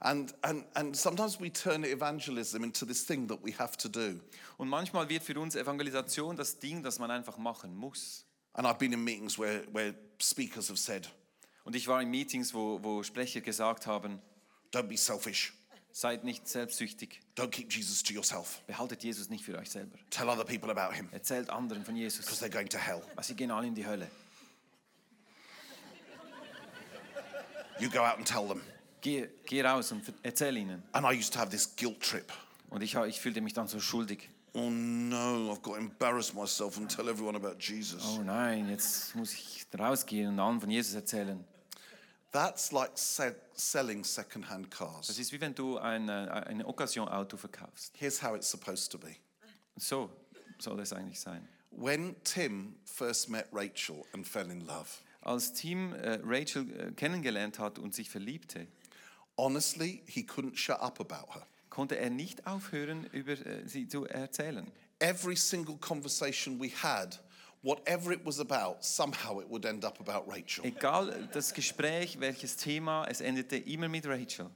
And, 0.00 0.34
and, 0.42 0.64
and 0.74 0.96
sometimes 0.96 1.40
we 1.40 1.52
turn 1.52 1.84
evangelism 1.84 2.64
into 2.64 2.84
this 2.84 3.06
thing 3.06 3.28
that 3.28 3.38
we 3.44 3.52
have 3.52 3.76
to 3.78 3.88
do. 3.88 4.20
Und 4.56 4.68
manchmal 4.68 5.08
wird 5.08 5.22
für 5.22 5.38
uns 5.38 5.54
Evangelisation 5.54 6.36
das 6.36 6.58
Ding, 6.58 6.82
das 6.82 6.98
man 6.98 7.10
einfach 7.10 7.38
machen 7.38 7.74
muss. 7.74 8.24
And 8.54 8.66
I've 8.66 8.78
been 8.78 8.92
in 8.92 9.02
meetings 9.04 9.38
where, 9.38 9.62
where 9.72 9.94
speakers 10.18 10.68
have 10.68 10.78
said, 10.78 11.08
Und 11.64 11.76
ich 11.76 11.86
war 11.86 12.02
in 12.02 12.10
Meetings, 12.10 12.52
wo, 12.52 12.82
wo 12.82 13.02
Sprecher 13.02 13.40
gesagt 13.40 13.86
haben, 13.86 14.20
don't 14.72 14.88
be 14.88 14.96
selfish, 14.96 15.52
seid 15.92 16.24
nicht 16.24 16.48
selbstsüchtig, 16.48 17.20
don't 17.36 17.50
keep 17.50 17.72
Jesus 17.72 18.02
to 18.02 18.12
yourself, 18.12 18.62
behaltet 18.66 19.04
Jesus 19.04 19.28
nicht 19.28 19.44
für 19.44 19.56
euch 19.58 19.70
selber. 19.70 19.96
tell 20.10 20.28
other 20.28 20.44
people 20.44 20.70
about 20.70 20.94
him 20.94 21.08
Erzählt 21.12 21.50
anderen 21.50 21.84
von 21.84 21.94
because 21.94 22.18
Jesus, 22.20 22.42
they're 22.42 22.48
going 22.50 22.68
to 22.68 22.78
hell. 22.78 23.02
weil 23.14 23.24
sie 23.24 23.34
gehen 23.34 23.50
alle 23.50 23.66
in 23.66 23.74
die 23.74 23.86
Hölle. 23.86 24.08
You 27.78 27.88
go 27.90 28.00
out 28.04 28.16
and 28.18 28.26
tell 28.26 28.46
them. 28.46 28.62
Geh, 29.00 29.26
geh 29.46 29.62
raus 29.62 29.90
und 29.90 30.02
erzähl 30.22 30.56
ihnen. 30.56 30.82
And 30.92 31.04
I 31.04 31.18
used 31.18 31.32
to 31.32 31.38
have 31.40 31.50
this 31.50 31.74
guilt 31.74 32.00
trip. 32.00 32.32
Und 32.70 32.82
ich, 32.82 32.94
ich 32.94 33.20
fühlte 33.20 33.40
mich 33.40 33.52
dann 33.52 33.66
so 33.66 33.80
schuldig. 33.80 34.28
Oh 34.54 34.70
no, 34.70 35.50
I've 35.52 35.62
got 35.62 35.74
to 35.74 35.76
embarrass 35.76 36.32
myself 36.34 36.76
and 36.76 36.88
tell 36.94 37.08
everyone 37.08 37.36
about 37.36 37.56
Jesus. 37.58 38.04
Oh 38.06 38.22
nein, 38.22 38.68
jetzt 38.68 39.14
muss 39.16 39.32
ich 39.32 39.66
rausgehen 39.76 40.28
und 40.28 40.38
allen 40.38 40.60
von 40.60 40.70
Jesus 40.70 40.94
erzählen. 40.94 41.42
That's 42.32 42.72
like 42.72 42.92
se- 42.96 43.36
selling 43.54 44.04
second-hand 44.04 44.68
Das 44.70 44.78
cars. 44.78 45.18
ist 45.18 45.32
wie 45.32 45.40
wenn 45.40 45.54
du 45.54 45.78
ein, 45.78 46.08
äh, 46.08 46.12
ein 46.46 46.64
Occasion-Auto 46.64 47.36
verkaufst. 47.36 47.92
Here's 47.98 48.22
how 48.22 48.34
it's 48.34 48.50
supposed 48.50 48.90
to 48.92 48.98
be. 48.98 49.16
So 49.76 50.10
soll 50.58 50.80
es 50.80 50.92
eigentlich 50.92 51.20
sein. 51.20 51.46
When 51.70 52.16
Tim 52.24 52.76
first 52.84 53.28
met 53.28 53.46
Rachel 53.52 54.04
and 54.12 54.26
fell 54.26 54.50
in 54.50 54.60
love, 54.66 54.88
Als 55.22 55.52
Tim 55.52 55.92
äh, 55.94 56.18
Rachel 56.24 56.68
äh, 56.78 56.92
kennengelernt 56.92 57.58
hat 57.58 57.78
und 57.78 57.94
sich 57.94 58.10
verliebte, 58.10 58.66
honestly, 59.36 60.02
he 60.06 60.22
couldn't 60.22 60.56
shut 60.56 60.80
up 60.80 61.00
about 61.00 61.32
her. 61.34 61.46
konnte 61.70 61.96
er 61.96 62.10
nicht 62.10 62.46
aufhören, 62.46 63.04
über 63.12 63.32
äh, 63.32 63.66
sie 63.68 63.88
zu 63.88 64.04
erzählen. 64.06 64.70
Every 64.98 65.36
single 65.36 65.76
conversation 65.78 66.60
we 66.60 66.70
had 66.70 67.20
whatever 67.62 68.12
it 68.12 68.24
was 68.24 68.40
about, 68.40 68.84
somehow 68.84 69.40
it 69.40 69.48
would 69.48 69.64
end 69.64 69.84
up 69.84 70.00
about 70.00 70.30
Rachel. 70.30 70.64
Egal 70.64 71.28
das 71.32 71.52
Gespräch, 71.54 72.18
welches 72.20 72.56
Thema, 72.56 73.06
es 73.08 73.20
endete 73.20 73.56
immer 73.56 73.88
mit 73.88 74.06
Rachel. 74.06 74.50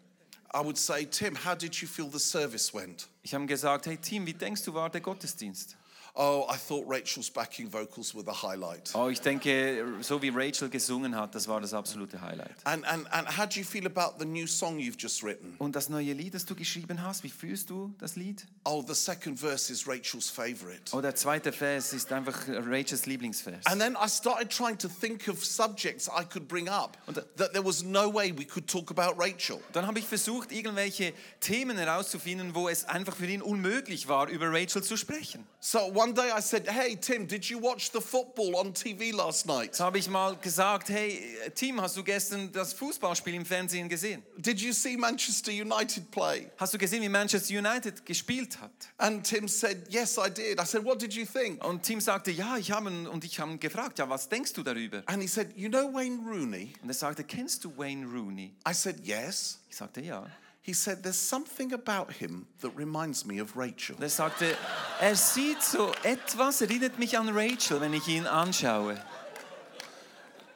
I 0.52 0.60
would 0.60 0.78
say, 0.78 1.04
Tim, 1.04 1.34
how 1.34 1.54
did 1.54 1.74
you 1.80 1.88
feel 1.88 2.10
the 2.10 2.18
service 2.18 2.72
went? 2.72 3.08
Ich 3.22 3.34
habe 3.34 3.46
gesagt, 3.46 3.86
hey 3.86 3.96
Tim, 3.96 4.26
wie 4.26 4.34
denkst 4.34 4.62
du, 4.64 4.74
war 4.74 4.90
der 4.90 5.00
Gottesdienst? 5.00 5.76
Oh, 6.18 6.46
I 6.48 6.56
thought 6.56 6.86
Rachel's 6.88 7.28
backing 7.28 7.68
vocals 7.70 8.14
were 8.14 8.24
the 8.24 8.32
highlight. 8.32 8.90
Oh, 8.94 9.08
ich 9.08 9.20
denke, 9.20 9.84
so 10.00 10.22
wie 10.22 10.30
Rachel 10.30 10.70
gesungen 10.70 11.14
hat, 11.14 11.34
das 11.34 11.46
war 11.46 11.60
das 11.60 11.74
absolute 11.74 12.18
Highlight. 12.22 12.54
And, 12.64 12.86
and, 12.86 13.06
and 13.12 13.28
how 13.36 13.44
do 13.46 13.60
you 13.60 13.64
feel 13.66 13.84
about 13.86 14.18
the 14.18 14.24
new 14.24 14.46
song 14.46 14.78
you've 14.78 14.96
just 14.98 15.22
written? 15.22 15.54
Und 15.58 15.76
das 15.76 15.90
neue 15.90 16.14
Lied, 16.14 16.32
das 16.32 16.46
du 16.46 16.54
geschrieben 16.54 17.02
hast, 17.02 17.22
wie 17.22 17.28
fühlst 17.28 17.68
du 17.68 17.94
das 17.98 18.16
Lied? 18.16 18.46
Oh, 18.64 18.82
the 18.86 18.94
second 18.94 19.38
verse 19.38 19.70
is 19.70 19.86
Rachel's 19.86 20.30
favorite. 20.30 20.90
Oh, 20.92 21.02
der 21.02 21.14
zweite 21.14 21.52
Vers 21.52 21.92
ist 21.92 22.10
einfach 22.10 22.48
Rachels 22.48 23.04
Lieblingsvers. 23.04 23.66
And 23.66 23.78
then 23.78 23.94
I 24.02 24.08
started 24.08 24.48
trying 24.50 24.78
to 24.78 24.88
think 24.88 25.28
of 25.28 25.44
subjects 25.44 26.08
I 26.08 26.24
could 26.24 26.48
bring 26.48 26.70
up 26.70 26.96
Und- 27.06 27.16
that 27.36 27.52
there 27.52 27.62
was 27.64 27.82
no 27.82 28.08
way 28.08 28.32
we 28.34 28.46
could 28.46 28.66
talk 28.66 28.90
about 28.90 29.20
Rachel. 29.20 29.60
Dann 29.74 29.86
habe 29.86 29.98
ich 29.98 30.06
versucht, 30.06 30.50
irgendwelche 30.50 31.12
Themen 31.40 31.76
herauszufinden, 31.76 32.54
wo 32.54 32.70
es 32.70 32.86
einfach 32.86 33.16
für 33.16 33.26
ihn 33.26 33.42
unmöglich 33.42 34.08
war, 34.08 34.28
über 34.30 34.50
Rachel 34.50 34.82
zu 34.82 34.96
sprechen. 34.96 35.46
So 35.60 35.80
one 36.06 36.14
day 36.14 36.30
I 36.30 36.40
said, 36.40 36.68
Hey, 36.68 36.94
Tim, 36.94 37.26
did 37.26 37.50
you 37.50 37.58
watch 37.58 37.90
the 37.90 38.00
football 38.00 38.56
on 38.56 38.72
TV 38.72 39.12
last 39.12 39.46
night? 39.46 39.78
Habe 39.80 39.98
ich 39.98 40.08
mal 40.08 40.36
gesagt, 40.36 40.88
hey 40.88 41.18
Tim, 41.54 41.80
hast 41.80 41.96
du 41.96 42.04
gestern 42.04 42.52
das 42.52 42.72
Fußballspiel 42.74 43.34
im 43.34 43.44
Fernsehen 43.44 43.88
gesehen? 43.88 44.22
Did 44.38 44.60
you 44.60 44.72
see 44.72 44.96
Manchester 44.96 45.50
United 45.50 46.10
play? 46.12 46.48
Hast 46.58 46.74
du 46.74 46.78
gesehen, 46.78 47.02
wie 47.02 47.08
Manchester 47.08 47.58
United 47.58 48.06
gespielt 48.06 48.60
hat? 48.60 48.70
And 48.98 49.26
Tim 49.26 49.48
said, 49.48 49.92
Yes, 49.92 50.16
I 50.16 50.30
did. 50.30 50.60
I 50.60 50.64
said, 50.64 50.84
What 50.84 51.02
did 51.02 51.12
you 51.12 51.26
think? 51.26 51.64
Und 51.64 51.82
Tim 51.82 52.00
sagte, 52.00 52.30
ja, 52.30 52.56
ich 52.56 52.70
habe 52.70 52.88
und 52.88 53.24
ich 53.24 53.40
habe 53.40 53.58
gefragt, 53.58 53.98
ja, 53.98 54.08
was 54.08 54.28
denkst 54.28 54.52
du 54.52 54.62
darüber? 54.62 55.02
And 55.06 55.20
he 55.20 55.26
said, 55.28 55.48
You 55.56 55.68
know 55.68 55.92
Wayne 55.92 56.20
Rooney? 56.24 56.74
Und 56.82 56.88
er 56.88 56.94
sagte, 56.94 57.24
kennst 57.24 57.64
du 57.64 57.76
Wayne 57.76 58.06
Rooney? 58.06 58.54
I 58.68 58.72
said, 58.72 59.04
Yes. 59.04 59.58
Ich 59.68 59.76
sagte, 59.76 60.00
ja. 60.00 60.24
He 60.66 60.72
said, 60.72 61.04
There's 61.04 61.16
something 61.16 61.72
about 61.72 62.12
him 62.14 62.48
that 62.60 62.70
reminds 62.70 63.24
me 63.24 63.38
of 63.38 63.56
Rachel. 63.56 63.94
Er 64.00 64.08
sagte, 64.08 64.56
er 65.00 65.14
sieht 65.14 65.62
so 65.62 65.92
etwas, 66.02 66.60
erinnert 66.60 66.98
mich 66.98 67.16
an 67.16 67.28
Rachel, 67.28 67.80
wenn 67.80 67.94
ich 67.94 68.08
ihn 68.08 68.26
anschaue. 68.26 69.00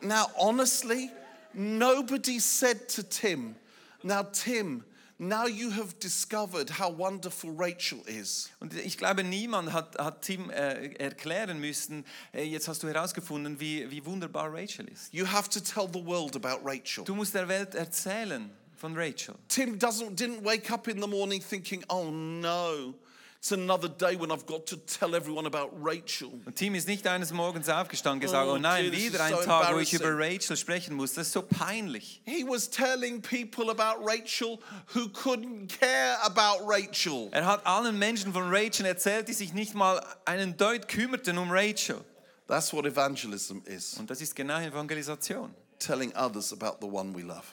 Now, 0.03 0.27
honestly, 0.37 1.12
nobody 1.55 2.40
said 2.40 2.88
to 2.88 3.05
Tim, 3.05 3.55
Now, 4.03 4.25
Tim, 4.25 4.83
now 5.20 5.46
you 5.46 5.70
have 5.70 5.96
discovered 6.01 6.70
how 6.70 6.90
wonderful 6.90 7.53
Rachel 7.53 8.01
is. 8.09 8.51
Und 8.59 8.75
ich 8.75 8.99
glaube, 8.99 9.23
niemand 9.23 9.73
hat, 9.73 9.96
hat 9.96 10.23
Tim 10.23 10.51
äh, 10.51 10.88
erklären 10.94 11.61
müssen, 11.61 12.05
äh, 12.35 12.42
jetzt 12.42 12.66
hast 12.66 12.83
du 12.83 12.88
herausgefunden, 12.88 13.61
wie, 13.61 13.88
wie 13.88 14.05
wunderbar 14.05 14.53
Rachel 14.53 14.88
ist. 14.88 15.14
You 15.14 15.25
have 15.25 15.49
to 15.51 15.61
tell 15.61 15.87
the 15.87 16.05
world 16.05 16.35
about 16.35 16.68
Rachel. 16.68 17.05
Du 17.05 17.14
musst 17.14 17.33
der 17.33 17.46
Welt 17.46 17.77
erzählen 17.77 18.51
von 18.80 18.96
Rachel. 18.96 19.34
Tim 19.48 19.78
doesn't 19.78 20.16
didn't 20.16 20.42
wake 20.42 20.70
up 20.70 20.88
in 20.88 21.00
the 21.00 21.06
morning 21.06 21.40
thinking, 21.42 21.84
"Oh 21.90 22.10
no, 22.10 22.94
it's 23.38 23.52
another 23.52 23.88
day 23.88 24.16
when 24.16 24.30
I've 24.30 24.46
got 24.46 24.66
to 24.68 24.76
tell 24.76 25.14
everyone 25.14 25.46
about 25.46 25.70
Rachel." 25.78 26.30
Und 26.46 26.56
Tim 26.56 26.74
ist 26.74 26.88
nicht 26.88 27.06
eines 27.06 27.30
Morgens 27.32 27.68
aufgestanden 27.68 28.16
und 28.16 28.20
gesagt, 28.20 28.48
Oh, 28.48 28.54
oh 28.54 28.58
nein, 28.58 28.90
dear, 28.90 29.12
wieder 29.12 29.22
ein 29.22 29.34
so 29.34 29.42
Tag, 29.42 29.74
wo 29.74 29.78
ich 29.78 29.92
über 29.92 30.18
Rachel 30.18 30.56
sprechen 30.56 30.96
muss. 30.96 31.12
Das 31.12 31.26
ist 31.26 31.34
so 31.34 31.42
peinlich. 31.42 32.22
He 32.24 32.42
was 32.42 32.70
telling 32.70 33.20
people 33.20 33.70
about 33.70 34.02
Rachel 34.02 34.58
who 34.94 35.08
couldn't 35.08 35.68
care 35.68 36.16
about 36.22 36.66
Rachel. 36.66 37.28
Er 37.32 37.44
hat 37.44 37.66
allen 37.66 37.98
Menschen 37.98 38.32
von 38.32 38.48
Rachel 38.48 38.86
erzählt, 38.86 39.28
die 39.28 39.34
sich 39.34 39.52
nicht 39.52 39.74
mal 39.74 40.02
einen 40.24 40.56
Deut 40.56 40.88
kümmerten 40.88 41.36
um 41.36 41.50
Rachel. 41.50 42.02
That's 42.46 42.72
what 42.72 42.86
evangelism 42.86 43.58
is. 43.66 43.94
Und 43.98 44.10
das 44.10 44.20
ist 44.22 44.34
genau 44.34 44.58
Evangelisation. 44.58 45.54
Telling 45.78 46.12
others 46.16 46.52
about 46.52 46.78
the 46.80 46.90
one 46.90 47.14
we 47.14 47.22
love 47.22 47.44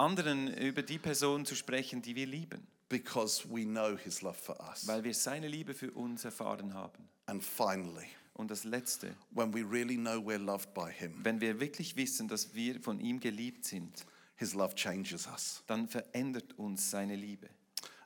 Anderen 0.00 0.54
über 0.56 0.82
die 0.82 0.98
Person 0.98 1.44
zu 1.44 1.54
sprechen, 1.54 2.00
die 2.00 2.14
wir 2.16 2.26
lieben, 2.26 2.66
because 2.88 3.44
we 3.48 3.64
know 3.64 3.96
his 3.96 4.22
love 4.22 4.34
for 4.38 4.58
us. 4.68 4.86
weil 4.86 5.04
wir 5.04 5.12
seine 5.14 5.46
Liebe 5.46 5.74
für 5.74 5.90
uns 5.90 6.24
erfahren 6.24 6.72
haben. 6.74 7.08
And 7.26 7.44
finally, 7.44 8.06
Und 8.34 8.50
das 8.50 8.64
Letzte, 8.64 9.14
when 9.32 9.52
we 9.52 9.60
really 9.62 9.96
know 9.96 10.18
we're 10.18 10.38
loved 10.38 10.72
by 10.72 10.90
him, 10.90 11.14
wenn 11.22 11.40
wir 11.42 11.60
wirklich 11.60 11.96
wissen, 11.96 12.28
dass 12.28 12.54
wir 12.54 12.80
von 12.80 12.98
ihm 12.98 13.20
geliebt 13.20 13.66
sind, 13.66 14.06
his 14.36 14.54
love 14.54 14.74
changes 14.74 15.26
us. 15.26 15.62
dann 15.66 15.86
verändert 15.86 16.58
uns 16.58 16.90
seine 16.90 17.14
Liebe. 17.16 17.48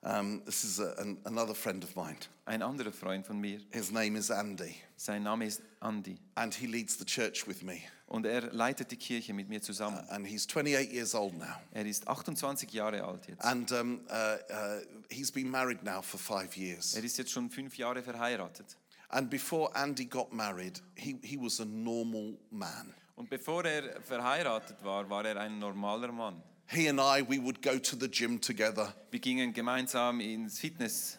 Um, 0.02 0.44
this 0.44 0.64
is 0.64 0.80
a, 0.80 0.92
an, 0.98 1.16
another 1.24 1.54
friend 1.54 1.82
of 1.84 1.94
mine. 1.96 2.16
Ein 2.44 2.60
anderer 2.62 2.92
Freund 2.92 3.26
von 3.26 3.40
mir, 3.40 3.60
His 3.70 3.90
name 3.90 4.18
is 4.18 4.28
Andy, 4.30 4.74
sein 4.96 5.22
Name 5.22 5.46
ist 5.46 5.62
Andy 5.80 6.18
and 6.34 6.52
he 6.54 6.66
leads 6.66 6.98
the 6.98 7.06
church 7.06 7.46
with 7.46 7.62
me. 7.62 7.80
Und 8.14 8.26
er 8.26 8.52
leitet 8.52 8.92
die 8.92 8.96
Kirche 8.96 9.34
mit 9.34 9.48
mir 9.48 9.60
zusammen. 9.60 9.98
And 10.08 10.24
he's 10.24 10.46
28 10.46 10.92
years 10.92 11.16
old 11.16 11.36
now. 11.36 11.56
Er 11.72 11.84
ist 11.84 12.06
28 12.06 12.72
Jahre 12.72 13.02
alt 13.02 13.26
jetzt. 13.26 13.44
And 13.44 13.72
um, 13.72 14.00
uh, 14.08 14.12
uh, 14.12 14.80
he's 15.10 15.32
been 15.32 15.50
married 15.50 15.82
now 15.82 16.00
for 16.00 16.20
five 16.20 16.56
years. 16.56 16.94
Er 16.94 17.02
ist 17.02 17.18
jetzt 17.18 17.32
schon 17.32 17.50
fünf 17.50 17.76
Jahre 17.76 18.04
verheiratet. 18.04 18.76
And 19.08 19.28
before 19.28 19.70
Andy 19.74 20.04
got 20.04 20.32
married, 20.32 20.80
he, 20.94 21.16
he 21.22 21.36
was 21.36 21.60
a 21.60 21.64
normal 21.64 22.38
man. 22.52 22.94
Und 23.16 23.28
bevor 23.28 23.64
er 23.64 24.00
verheiratet 24.02 24.76
war, 24.84 25.10
war 25.10 25.24
er 25.24 25.36
ein 25.40 25.58
normaler 25.58 26.12
Mann. 26.12 26.40
He 26.68 26.88
and 26.88 27.00
I, 27.00 27.20
we 27.28 27.42
would 27.42 27.62
go 27.62 27.78
to 27.78 27.96
the 27.96 28.08
gym 28.08 28.40
together 28.40 28.94
Wir 29.10 29.18
gingen 29.20 29.52
gemeinsam 29.52 30.20
ins 30.20 30.60
Fitness 30.60 31.18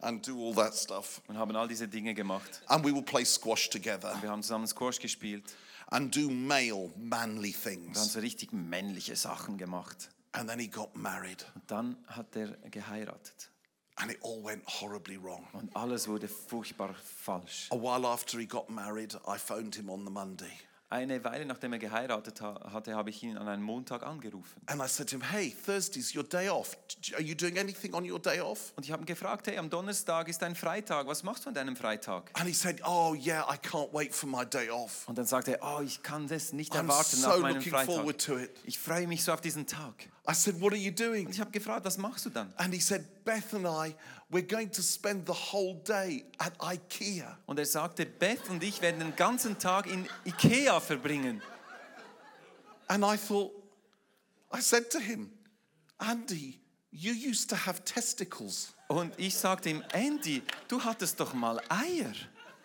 and 0.00 0.26
do 0.26 0.38
all 0.38 0.54
that 0.54 0.74
stuff. 0.74 1.22
und 1.26 1.38
haben 1.38 1.56
all 1.56 1.68
diese 1.68 1.88
Dinge 1.88 2.12
gemacht. 2.12 2.60
And 2.66 2.84
we 2.84 2.92
would 2.92 3.06
play 3.06 3.24
squash 3.24 3.70
together 3.70 4.14
Wir 4.20 4.28
haben 4.28 4.42
zusammen 4.42 4.66
Squash 4.66 4.98
gespielt 5.00 5.44
and 5.90 6.14
do 6.14 6.30
male, 6.30 6.90
manly 6.96 7.52
things. 7.52 8.12
so 8.12 8.20
richtig 8.20 8.52
männliche 8.52 9.16
Sachen 9.16 9.58
gemacht. 9.58 10.10
And 10.32 10.48
then 10.48 10.58
he 10.60 10.68
got 10.68 10.94
married, 10.94 11.44
Und 11.54 11.70
dann 11.70 11.96
hat 12.06 12.36
er 12.36 12.48
geheiratet. 12.70 13.50
and 13.96 14.10
it 14.10 14.18
all 14.22 14.42
went 14.42 14.62
horribly 14.66 15.16
wrong. 15.22 15.46
Und 15.52 15.74
alles 15.76 16.06
wurde 16.08 16.28
furchtbar 16.28 16.94
falsch. 16.94 17.68
A 17.70 17.76
while 17.76 18.06
after 18.06 18.38
he 18.38 18.46
got 18.46 18.70
married, 18.70 19.14
I 19.26 19.36
phoned 19.38 19.74
him 19.74 19.90
on 19.90 20.04
the 20.04 20.10
Monday. 20.10 20.52
Eine 20.92 21.22
Weile 21.22 21.46
nachdem 21.46 21.72
er 21.72 21.78
geheiratet 21.78 22.40
ha- 22.40 22.72
hatte, 22.72 22.96
habe 22.96 23.10
ich 23.10 23.22
ihn 23.22 23.38
an 23.38 23.46
einem 23.46 23.62
Montag 23.62 24.02
angerufen. 24.02 24.60
And 24.66 24.82
I 24.82 24.88
said 24.88 25.08
to 25.10 25.16
him, 25.16 25.22
Hey, 25.22 25.54
Thursday's 25.64 26.14
your 26.16 26.24
day 26.24 26.48
off. 26.48 26.76
Are 27.14 27.22
you 27.22 27.36
doing 27.36 27.58
anything 27.60 27.94
on 27.94 28.10
your 28.10 28.18
day 28.18 28.40
off? 28.40 28.72
Und 28.74 28.84
ich 28.84 28.90
habe 28.90 29.02
ihn 29.04 29.06
gefragt, 29.06 29.46
hey, 29.46 29.56
am 29.56 29.70
Donnerstag 29.70 30.26
ist 30.28 30.42
ein 30.42 30.56
Freitag, 30.56 31.06
was 31.06 31.22
machst 31.22 31.44
du 31.44 31.48
an 31.50 31.54
deinem 31.54 31.76
Freitag? 31.76 32.30
And 32.34 32.48
he 32.48 32.52
said, 32.52 32.80
Oh, 32.84 33.14
yeah, 33.14 33.46
I 33.48 33.56
can't 33.56 33.92
wait 33.92 34.12
for 34.12 34.28
my 34.28 34.44
day 34.44 34.68
off. 34.68 35.06
Und 35.08 35.16
dann 35.16 35.26
sagte 35.26 35.60
er, 35.60 35.78
oh, 35.78 35.80
ich 35.80 36.02
kann 36.02 36.26
das 36.26 36.52
nicht 36.52 36.72
I'm 36.74 36.78
erwarten 36.82 37.16
so 37.16 37.28
nach 37.28 37.38
meinem 37.38 37.56
looking 37.58 37.70
Freitag. 37.72 37.94
forward 37.94 38.20
to 38.26 38.38
it. 38.38 38.50
Ich 38.64 38.78
freue 38.78 39.06
mich 39.06 39.22
so 39.22 39.32
auf 39.32 39.40
diesen 39.40 39.66
Tag. 39.68 39.94
I 40.28 40.34
said, 40.34 40.60
What 40.60 40.72
are 40.72 40.76
you 40.80 40.90
doing? 40.90 41.26
Und 41.26 41.32
ich 41.34 41.40
habe 41.40 41.50
gefragt, 41.52 41.84
was 41.84 41.98
machst 41.98 42.26
du 42.26 42.30
dann? 42.30 42.52
And 42.56 42.74
he 42.74 42.80
said, 42.80 43.24
Beth 43.24 43.54
and 43.54 43.64
I, 43.64 43.94
we're 44.30 44.46
going 44.46 44.70
to 44.70 44.82
spend 44.82 45.26
the 45.26 45.32
whole 45.32 45.74
day 45.84 46.24
at 46.38 46.52
IKEA. 46.58 47.36
Und 47.46 47.58
er 47.58 47.66
sagte, 47.66 48.06
Beth 48.06 48.48
und 48.48 48.62
ich 48.62 48.80
werden 48.80 49.00
den 49.00 49.16
ganzen 49.16 49.58
Tag 49.58 49.86
in 49.86 50.08
Ikea 50.24 50.80
verbringen. 50.80 51.42
And 52.86 53.04
I 53.04 53.16
thought, 53.16 53.52
I 54.52 54.60
said 54.60 54.90
to 54.90 54.98
him, 54.98 55.30
Andy, 55.98 56.60
you 56.90 57.12
used 57.12 57.50
to 57.50 57.56
have 57.56 57.84
testicles. 57.84 58.72
Und 58.88 59.12
ich 59.16 59.36
sagte 59.36 59.70
ihm, 59.70 59.84
Andy, 59.92 60.42
du 60.68 60.82
hattest 60.82 61.18
doch 61.20 61.34
mal 61.34 61.60
Eier. 61.68 62.12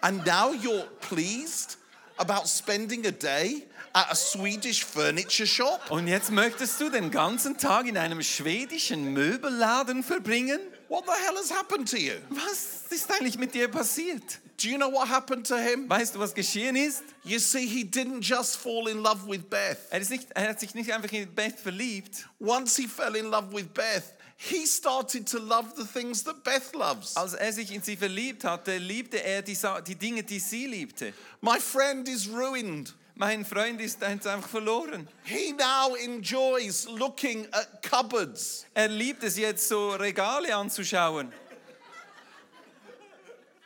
And 0.02 0.26
now 0.26 0.54
you're 0.54 0.86
pleased 1.02 1.78
about 2.18 2.48
spending 2.48 3.06
a 3.06 3.12
day 3.12 3.66
at 3.94 4.12
a 4.12 4.16
Swedish 4.16 4.84
furniture 4.84 5.48
shop? 5.48 5.90
Und 5.90 6.08
jetzt 6.08 6.32
möchtest 6.32 6.80
du 6.80 6.90
den 6.90 7.12
ganzen 7.12 7.58
Tag 7.58 7.88
in 7.88 7.98
einem 7.98 8.22
schwedischen 8.22 9.14
Möbelladen 9.14 10.04
verbringen? 10.04 10.60
What 10.88 11.06
the 11.06 11.14
hell 11.14 11.36
has 11.36 11.50
happened 11.50 11.88
to 11.90 12.00
you? 12.00 12.14
Was 12.30 12.86
ist 12.92 13.10
eigentlich 13.12 13.38
mit 13.38 13.54
dir 13.54 13.68
passiert? 13.68 14.40
Do 14.58 14.70
you 14.70 14.78
know 14.78 14.90
what 14.90 15.10
happened 15.10 15.46
to 15.48 15.58
him? 15.58 15.90
Weißt 15.90 16.16
du, 16.16 16.20
was 16.20 16.34
geschehen 16.34 16.76
ist? 16.76 17.04
You 17.24 17.40
see, 17.40 17.66
he 17.66 17.84
didn't 17.84 18.22
just 18.22 18.58
fall 18.58 18.88
in 18.88 19.02
love 19.02 19.28
with 19.28 19.50
Beth. 19.50 19.78
Er, 19.90 20.00
ist 20.00 20.12
nicht, 20.12 20.28
er 20.34 20.50
hat 20.50 20.60
sich 20.60 20.74
nicht 20.76 20.92
einfach 20.94 21.12
in 21.12 21.34
Beth 21.34 21.60
verliebt. 21.60 22.28
Once 22.40 22.78
he 22.78 22.88
fell 22.88 23.16
in 23.16 23.26
love 23.26 23.52
with 23.52 23.68
Beth, 23.74 24.04
he 24.38 24.66
started 24.66 25.28
to 25.28 25.40
love 25.40 25.74
the 25.76 25.84
things 25.84 26.24
that 26.24 26.44
Beth 26.44 26.74
loves. 26.74 27.18
Als 27.18 27.34
er 27.34 27.52
sich 27.52 27.72
in 27.72 27.82
sie 27.82 27.98
verliebt 27.98 28.44
hatte, 28.44 28.78
liebte 28.78 29.22
er 29.24 29.42
die, 29.42 29.58
die 29.88 29.96
Dinge, 29.96 30.24
die 30.24 30.40
sie 30.40 30.68
liebte. 30.68 31.14
My 31.42 31.60
friend 31.60 32.08
is 32.08 32.28
ruined. 32.30 32.94
Mein 33.18 33.46
Freund 33.46 33.80
ist 33.80 34.02
jetzt 34.02 34.28
einfach 34.28 34.50
verloren. 34.50 35.08
He 35.24 35.54
now 35.54 35.96
enjoys 35.96 36.86
looking 36.86 37.48
at 37.54 37.82
cupboards. 37.82 38.66
Er 38.74 38.90
liebt 38.90 39.24
es 39.24 39.38
jetzt, 39.38 39.68
so 39.70 39.92
Regale 39.92 40.54
anzuschauen. 40.54 41.32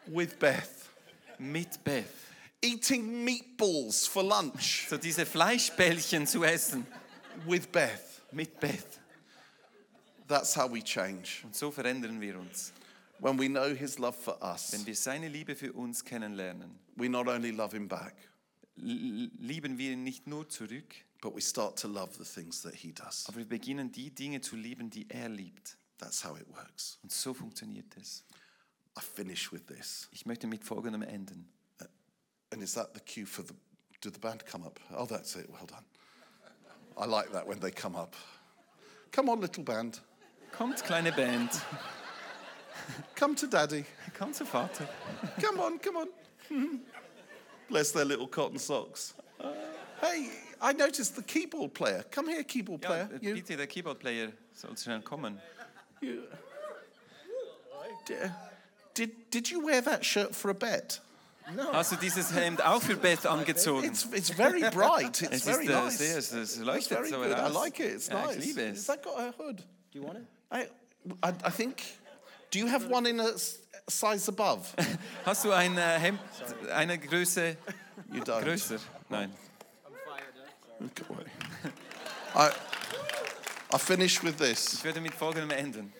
with 0.05 0.37
Beth, 0.39 0.69
Mit 1.37 1.83
Beth. 1.83 2.05
eating 2.61 3.23
meatballs 3.23 4.07
for 4.07 4.23
lunch 4.23 4.87
So 4.89 4.97
diese 4.97 5.25
Fleischbällchen 5.25 6.27
zu 6.27 6.43
essen. 6.43 6.85
with 7.45 7.67
Beth. 7.71 8.21
Mit 8.31 8.59
Beth. 8.59 8.99
That's 10.27 10.55
how 10.55 10.67
we 10.71 10.83
change. 10.83 11.41
Und 11.43 11.55
so 11.55 11.71
verändern 11.71 12.21
wir 12.21 12.37
uns. 12.37 12.71
when 13.19 13.37
we 13.37 13.47
know 13.49 13.73
his 13.73 13.97
love 13.97 14.15
for 14.15 14.37
us, 14.43 14.71
wenn 14.71 14.85
wir 14.85 14.95
seine 14.95 15.27
Liebe 15.27 15.55
für 15.55 15.73
uns 15.73 16.05
kennenlernen, 16.05 16.69
we 16.95 17.09
not 17.09 17.27
only 17.27 17.51
love 17.51 17.75
him 17.75 17.87
back, 17.87 18.13
lieben 18.81 19.77
wir 19.77 19.91
ihn 19.91 20.03
nicht 20.03 20.27
nur 20.27 20.47
zurück, 20.49 20.95
but 21.21 21.35
we 21.35 21.41
start 21.41 21.79
to 21.79 21.87
love 21.87 22.11
the 22.17 22.23
things 22.23 22.61
that 22.61 22.73
he 22.73 22.91
does. 22.93 23.25
aber 23.27 23.37
wir 23.37 23.47
beginnen 23.47 23.91
die 23.91 24.11
Dinge 24.11 24.41
zu 24.41 24.55
lieben, 24.55 24.89
die 24.89 25.09
er 25.09 25.29
liebt. 25.29 25.77
That's 25.97 26.23
how 26.23 26.37
it 26.37 26.47
works. 26.49 26.97
Und 27.03 27.11
so 27.11 27.33
funktioniert 27.33 27.97
es. 27.97 28.23
I 28.97 29.01
finish 29.01 29.51
with 29.51 29.65
this. 29.67 30.07
Ich 30.11 30.25
möchte 30.25 30.47
mit 30.47 30.63
folgendem 30.63 31.01
enden. 31.01 31.51
And 32.51 32.63
is 32.63 32.73
that 32.73 32.93
the 32.93 33.01
cue 33.01 33.25
for 33.25 33.45
the. 33.45 33.53
Did 34.01 34.13
the 34.13 34.19
band 34.19 34.45
come 34.45 34.65
up? 34.65 34.79
Oh, 34.95 35.05
that's 35.05 35.35
it. 35.35 35.49
Well 35.49 35.67
done. 35.67 35.83
I 36.97 37.05
like 37.05 37.31
that 37.33 37.45
when 37.45 37.59
they 37.59 37.69
come 37.71 37.97
up. 37.97 38.15
Come 39.11 39.29
on, 39.29 39.41
little 39.41 39.63
band. 39.63 40.01
Kommt, 40.51 40.83
kleine 40.83 41.11
Band. 41.11 41.49
Come 43.15 43.35
to 43.35 43.47
daddy. 43.47 43.85
Komm 44.17 44.33
zu 44.33 44.45
Vater. 44.45 44.87
Come 45.41 45.59
on, 45.59 45.79
come 45.79 45.97
on. 45.97 46.07
Bless 47.69 47.91
their 47.91 48.05
little 48.05 48.27
cotton 48.27 48.57
socks. 48.59 49.13
Hey, 50.01 50.29
I 50.61 50.73
noticed 50.73 51.15
the 51.15 51.21
keyboard 51.23 51.73
player. 51.73 52.03
Come 52.11 52.29
here, 52.29 52.43
keyboard 52.43 52.81
Ja, 52.83 52.89
player. 52.89 53.09
äh, 53.13 53.19
You- 53.25 53.33
bitte, 53.35 53.55
der 53.57 53.67
Keyboard-Player 53.67 54.31
soll 54.53 54.75
schnell 54.77 55.01
kommen. 55.01 55.39
you- 56.01 56.23
Did, 58.05 58.31
did, 58.95 59.29
did 59.31 59.49
you 59.51 59.59
wear 59.65 59.81
that 59.81 60.03
shirt 60.03 60.35
for 60.35 60.49
a 60.49 60.53
bet? 60.53 60.99
No. 61.55 61.71
Hast 61.73 61.91
du 61.91 61.95
dieses 61.95 62.31
Hemd 62.33 62.61
auch 62.63 62.81
für 62.81 62.95
Bett 62.95 63.25
angezogen? 63.25 63.83
It's, 63.83 64.05
it's 64.13 64.29
very 64.29 64.61
bright. 64.69 65.21
It's 65.21 65.21
es 65.31 65.43
very 65.43 65.65
ist 65.65 65.69
äh, 65.71 65.81
nice. 65.83 65.97
sehr, 65.97 66.17
es, 66.17 66.31
es 66.31 66.55
It's 66.57 66.65
leuchtet 66.65 66.97
very 66.97 67.09
so 67.09 67.17
good. 67.17 67.31
I 67.31 67.47
like 67.51 67.79
it. 67.79 67.95
It's 67.95 68.07
ja, 68.07 68.25
nice. 68.25 68.37
Ich 68.37 68.45
liebe 68.55 68.69
Has 68.69 68.85
that 68.85 69.03
got 69.03 69.17
a 69.19 69.31
hood? 69.37 69.57
Do 69.91 69.99
you 69.99 70.03
want 70.03 70.19
it? 70.19 70.25
I, 70.51 70.67
I, 71.23 71.33
I 71.43 71.49
think. 71.51 71.81
Do 72.51 72.59
you 72.59 72.67
have 72.67 72.87
one 72.91 73.07
in 73.07 73.19
a 73.19 73.31
s- 73.89 73.99
size 73.99 74.29
above? 74.31 74.65
Hast 75.25 75.43
du 75.45 75.51
ein 75.51 75.77
äh, 75.77 75.99
Hemd, 75.99 76.19
eine 76.73 76.97
Größe 76.97 77.57
You 78.11 78.21
don't. 78.23 78.41
größer? 78.43 78.77
Nein. 79.09 79.33
Go 80.95 81.13
away. 81.13 81.25
I, 82.35 82.49
I 83.75 83.77
finish 83.77 84.23
with 84.23 84.37
this. 84.37 84.73
Ich 84.73 84.83
werde 84.83 85.01
mit 85.01 85.13
folgendem 85.13 85.51
enden. 85.51 85.93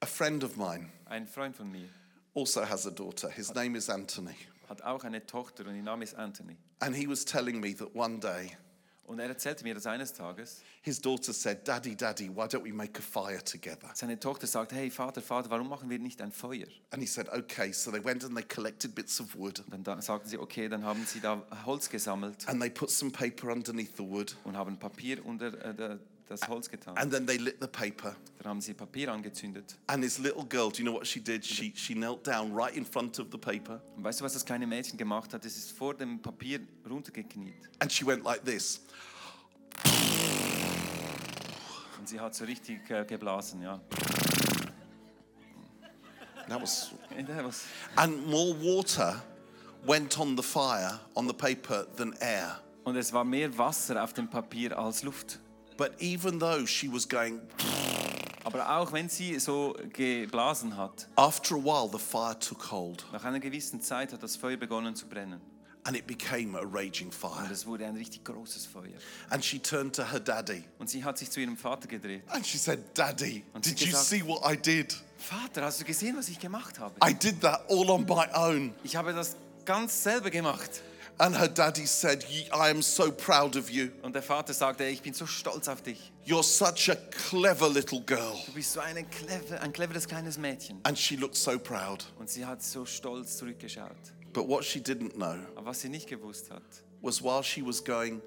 A 0.00 0.06
friend 0.06 0.42
of 0.44 0.56
mine 0.56 0.88
Ein 1.06 1.26
Freund 1.26 1.56
von 1.56 1.70
mir 1.70 1.88
also 2.34 2.64
has 2.64 2.86
a 2.86 2.90
daughter. 2.90 3.28
His 3.30 3.52
name 3.54 3.76
is 3.76 3.90
Anthony. 3.90 4.34
hat 4.68 4.82
auch 4.82 5.02
eine 5.04 5.26
Tochter 5.26 5.66
und 5.66 5.74
ihr 5.76 5.82
Name 5.82 6.04
ist 6.04 6.14
Anthony. 6.14 6.56
And 6.78 6.94
he 6.96 7.06
was 7.08 7.24
telling 7.24 7.60
me 7.60 7.74
that 7.76 7.94
one 7.94 8.18
day 8.20 8.56
Und 9.10 9.18
er 9.18 9.26
erzählte 9.26 9.64
mir, 9.64 9.74
dass 9.74 9.86
eines 9.86 10.12
Tages 10.12 10.62
his 10.82 11.00
daughter 11.00 11.32
said, 11.32 11.66
Daddy, 11.66 11.96
Daddy, 11.96 12.28
why 12.28 12.42
don't 12.46 12.62
we 12.64 12.72
make 12.72 12.96
a 12.96 13.02
fire 13.02 13.42
together? 13.42 13.90
seine 13.94 14.20
Tochter 14.20 14.46
sagt, 14.46 14.72
hey 14.72 14.88
Vater, 14.88 15.20
Vater, 15.20 15.50
warum 15.50 15.68
machen 15.68 15.90
wir 15.90 15.98
nicht 15.98 16.22
ein 16.22 16.30
Feuer? 16.30 16.66
And 16.90 17.02
he 17.02 17.06
said, 17.08 17.28
Okay. 17.28 17.72
So 17.72 17.90
they 17.90 18.02
went 18.04 18.22
and 18.24 18.36
they 18.36 18.44
collected 18.44 18.94
bits 18.94 19.20
of 19.20 19.34
wood 19.36 19.58
Und 19.60 19.72
dann 19.72 19.82
da 19.82 20.00
sagten 20.00 20.28
sie, 20.28 20.38
okay, 20.38 20.68
dann 20.68 20.84
haben 20.84 21.04
sie 21.04 21.20
da 21.20 21.42
Holz 21.66 21.90
gesammelt 21.90 22.48
and 22.48 22.60
they 22.60 22.70
put 22.70 22.90
some 22.90 23.10
paper 23.10 23.50
underneath 23.50 23.96
the 23.96 24.04
wood. 24.04 24.36
und 24.44 24.56
haben 24.56 24.78
Papier 24.78 25.26
unter 25.26 25.46
äh, 25.64 25.74
der- 25.74 25.98
das 26.30 26.46
Holz 26.48 26.68
getan. 26.70 26.96
And 26.96 27.12
then 27.12 27.26
they 27.26 27.36
lit 27.36 27.56
the 27.60 27.66
paper. 27.66 28.14
Dann 28.38 28.48
haben 28.50 28.60
sie 28.60 28.72
Papier 28.72 29.12
angezündet. 29.12 29.76
And 29.88 30.02
this 30.02 30.18
little 30.18 30.44
girl, 30.44 30.70
do 30.70 30.78
you 30.78 30.84
know 30.84 30.94
what 30.94 31.06
she 31.06 31.20
did? 31.20 31.44
She, 31.44 31.72
she 31.74 31.94
knelt 31.94 32.24
down 32.26 32.52
right 32.54 32.74
in 32.74 32.84
front 32.86 33.18
of 33.18 33.26
the 33.32 33.38
paper 33.38 33.82
Und 33.96 34.04
weißt 34.04 34.20
du, 34.20 34.24
was 34.24 34.32
das 34.32 34.44
kleine 34.44 34.66
Mädchen 34.66 34.96
gemacht 34.96 35.34
hat? 35.34 35.44
Es 35.44 35.56
ist 35.56 35.72
vor 35.72 35.94
dem 35.94 36.20
Papier 36.22 36.60
runtergekniet. 36.88 37.54
and 37.80 37.92
she 37.92 38.06
went 38.06 38.24
like 38.24 38.44
this. 38.44 38.80
Und 41.98 42.08
sie 42.08 42.18
hat 42.20 42.34
so 42.34 42.44
richtig 42.44 42.88
äh, 42.90 43.04
geblasen, 43.04 43.62
ja. 43.62 43.80
That 46.48 46.62
was. 46.62 46.90
That 47.26 47.44
was- 47.44 47.64
And 47.96 48.26
more 48.28 48.54
water 48.54 49.22
went 49.86 50.18
on 50.18 50.36
the 50.36 50.42
fire, 50.42 50.98
on 51.14 51.26
the 51.28 51.34
paper, 51.34 51.86
than 51.96 52.12
air. 52.20 52.60
Und 52.84 52.96
es 52.96 53.12
war 53.12 53.24
mehr 53.24 53.56
Wasser 53.58 54.02
auf 54.02 54.14
dem 54.14 54.28
Papier 54.28 54.78
als 54.78 55.02
Luft. 55.02 55.38
But 55.80 55.92
even 55.98 56.38
though 56.38 56.66
she 56.66 56.92
was 56.92 57.08
going, 57.08 57.40
Aber 58.44 58.68
auch 58.78 58.92
wenn 58.92 59.08
sie 59.08 59.38
so 59.38 59.74
geblasen 59.94 60.76
hat, 60.76 61.08
after 61.16 61.54
a 61.54 61.58
while 61.58 61.88
the 61.90 61.98
fire 61.98 62.38
took 62.38 62.70
hold 62.70 63.06
nach 63.12 63.24
einer 63.24 63.40
gewissen 63.40 63.80
Zeit 63.80 64.12
hat 64.12 64.22
das 64.22 64.36
Feuer 64.36 64.58
begonnen 64.58 64.94
zu 64.94 65.06
brennen. 65.06 65.40
and 65.84 65.96
it 65.96 66.06
became 66.06 66.54
a 66.58 66.62
raging 66.62 67.10
fire. 67.10 67.44
Und 67.44 67.50
es 67.50 67.64
wurde 67.64 67.86
ein 67.86 67.96
richtig 67.96 68.22
großes 68.24 68.66
Feuer. 68.66 68.92
And 69.30 69.42
she 69.42 69.58
turned 69.58 69.96
to 69.96 70.02
her 70.04 70.20
daddy 70.20 70.62
Und 70.78 70.90
sie 70.90 71.02
hat 71.02 71.16
sich 71.16 71.30
zu 71.30 71.40
ihrem 71.40 71.56
Vater 71.56 71.88
gedreht. 71.88 72.22
and 72.28 72.46
she 72.46 72.58
said, 72.58 72.80
Daddy, 72.92 73.42
Und 73.54 73.64
sie 73.64 73.70
did 73.70 73.80
you 73.80 73.86
gesagt- 73.86 74.04
see 74.06 74.22
what 74.26 74.42
I 74.44 74.56
did? 74.58 74.94
Vater, 75.16 75.62
hast 75.64 75.80
du 75.80 75.84
gesehen, 75.86 76.14
was 76.18 76.28
ich 76.28 76.38
gemacht 76.38 76.78
habe? 76.78 76.94
I 77.02 77.14
did 77.14 77.40
that 77.40 77.62
all 77.70 77.88
on 77.90 78.04
my 78.04 78.26
own. 78.34 78.74
Ich 78.84 78.96
habe 78.96 79.14
das 79.14 79.34
ganz 79.64 80.02
selber 80.02 80.28
gemacht. 80.30 80.82
And 81.20 81.36
her 81.36 81.48
daddy 81.48 81.84
said, 81.84 82.24
I 82.50 82.70
am 82.70 82.80
so 82.80 83.12
proud 83.12 83.54
of 83.54 83.68
you. 83.70 83.90
Und 84.02 84.14
der 84.14 84.22
Vater 84.22 84.54
sagte, 84.54 84.84
ich 84.84 85.02
bin 85.02 85.12
so 85.12 85.26
stolz 85.26 85.68
auf 85.68 85.82
dich. 85.82 86.10
You're 86.24 86.42
such 86.42 86.88
a 86.88 86.96
clever 87.10 87.68
little 87.68 88.00
girl. 88.00 88.38
Du 88.46 88.52
bist 88.52 88.72
so 88.72 88.80
eine 88.80 89.04
clever, 89.04 89.60
ein 89.60 89.70
cleveres 89.70 90.08
kleines 90.08 90.38
Mädchen. 90.38 90.80
And 90.84 90.98
she 90.98 91.16
looked 91.16 91.36
so 91.36 91.58
proud. 91.58 92.06
Und 92.18 92.30
sie 92.30 92.46
hat 92.46 92.62
so 92.62 92.86
stolz 92.86 93.36
zurückgeschaut. 93.36 93.90
But 94.32 94.48
what 94.48 94.64
she 94.64 94.78
didn't 94.80 95.12
know 95.16 95.36
Aber 95.56 95.66
was 95.66 95.82
sie 95.82 95.90
nicht 95.90 96.08
gewusst 96.08 96.50
hat, 96.50 96.62
was 97.02 97.22
while 97.22 97.42
she 97.44 97.60
was 97.62 97.84
going, 97.84 98.22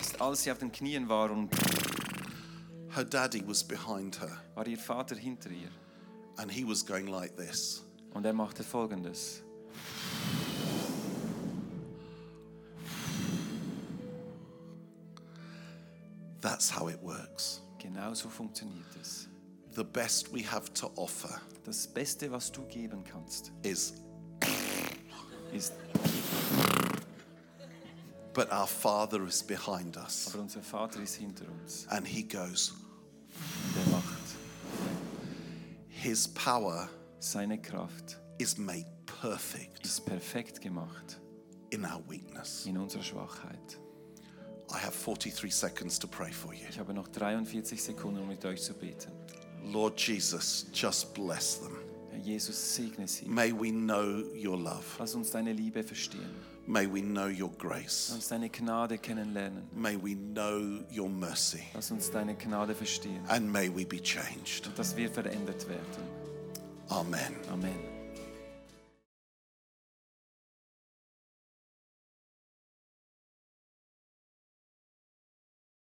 ist, 0.00 0.20
als 0.20 0.44
sie 0.44 0.52
auf 0.52 0.58
den 0.58 0.70
Knien 0.70 1.08
war 1.08 1.32
und 1.32 1.50
her 2.94 3.04
daddy 3.04 3.42
was 3.44 3.64
behind 3.64 4.20
her 4.20 4.40
war 4.54 4.66
ihr 4.68 4.78
Vater 4.78 5.16
hinter 5.16 5.50
ihr. 5.50 5.70
and 6.36 6.48
he 6.48 6.62
was 6.64 6.86
going 6.86 7.08
like 7.08 7.36
this. 7.36 7.82
Und 8.14 8.24
er 8.24 8.32
machte 8.34 8.62
folgendes. 8.62 9.42
That's 16.40 16.70
how 16.70 16.88
it 16.88 17.00
works. 17.02 17.62
Genau 17.78 18.14
so 18.14 18.28
funktioniert 18.28 18.86
es. 19.00 19.28
The 19.74 19.84
best 19.84 20.32
we 20.32 20.42
have 20.42 20.72
to 20.74 20.90
offer 20.96 21.40
Das 21.64 21.86
Beste, 21.86 22.30
was 22.30 22.50
du 22.50 22.62
geben 22.66 23.04
kannst, 23.04 23.52
is, 23.62 23.92
ist, 25.52 25.72
but 28.32 28.50
our 28.52 28.66
Father 28.66 29.24
is 29.26 29.42
behind 29.42 29.96
us. 29.96 30.28
aber 30.32 30.42
unser 30.42 30.62
Vater 30.62 31.00
ist 31.02 31.16
hinter 31.16 31.44
uns. 31.60 31.86
And 31.90 32.06
he 32.06 32.22
goes, 32.22 32.72
Und 32.72 33.76
er 33.86 33.90
macht 33.92 34.18
His 35.88 36.28
power 36.28 36.88
seine 37.18 37.60
Kraft, 37.60 38.18
is 38.38 38.56
made 38.56 38.86
perfect 39.20 39.84
ist 39.84 40.06
perfekt 40.06 40.60
gemacht 40.60 41.20
in 41.70 41.84
our 41.84 42.00
weakness. 42.08 42.64
in 42.66 42.78
unserer 42.78 43.02
Schwachheit. 43.02 43.78
I 44.70 44.78
have 44.78 44.94
43 45.02 45.50
seconds 45.50 45.98
to 45.98 46.06
pray 46.06 46.30
for 46.30 46.52
you. 46.52 46.66
Ich 46.68 46.78
habe 46.78 46.92
noch 46.92 47.08
43 47.08 47.82
Sekunden, 47.82 48.20
um 48.20 48.28
mit 48.28 48.44
euch 48.44 48.62
zu 48.62 48.74
beten. 48.74 49.10
Lord 49.64 49.98
Jesus, 50.00 50.66
just 50.72 51.14
bless 51.14 51.60
them. 51.60 51.76
Herr 52.10 52.20
Jesus, 52.20 52.74
segne 52.74 53.06
sie. 53.08 53.26
May 53.26 53.52
we 53.52 53.70
know 53.70 54.22
your 54.34 54.58
love. 54.58 54.84
Lass 54.98 55.14
uns 55.14 55.30
deine 55.30 55.52
Liebe 55.52 55.82
verstehen. 55.82 56.30
May 56.66 56.86
we 56.86 57.00
know 57.00 57.28
your 57.28 57.48
Lass 57.50 57.58
grace. 57.58 58.10
uns 58.14 58.28
deine 58.28 58.50
Gnade 58.50 58.98
kennenlernen. 58.98 59.68
May 59.74 59.96
we 59.96 60.14
know 60.14 60.80
your 60.94 61.08
mercy. 61.08 61.62
Lass 61.74 61.90
uns 61.90 62.10
deine 62.10 62.34
Gnade 62.36 62.74
verstehen. 62.74 63.24
And 63.28 63.50
may 63.50 63.68
we 63.74 63.86
be 63.86 64.02
changed. 64.02 64.66
Und 64.66 64.78
dass 64.78 64.94
wir 64.96 65.10
verändert 65.10 65.66
werden. 65.68 66.04
Amen. 66.88 67.34
Amen. 67.50 67.97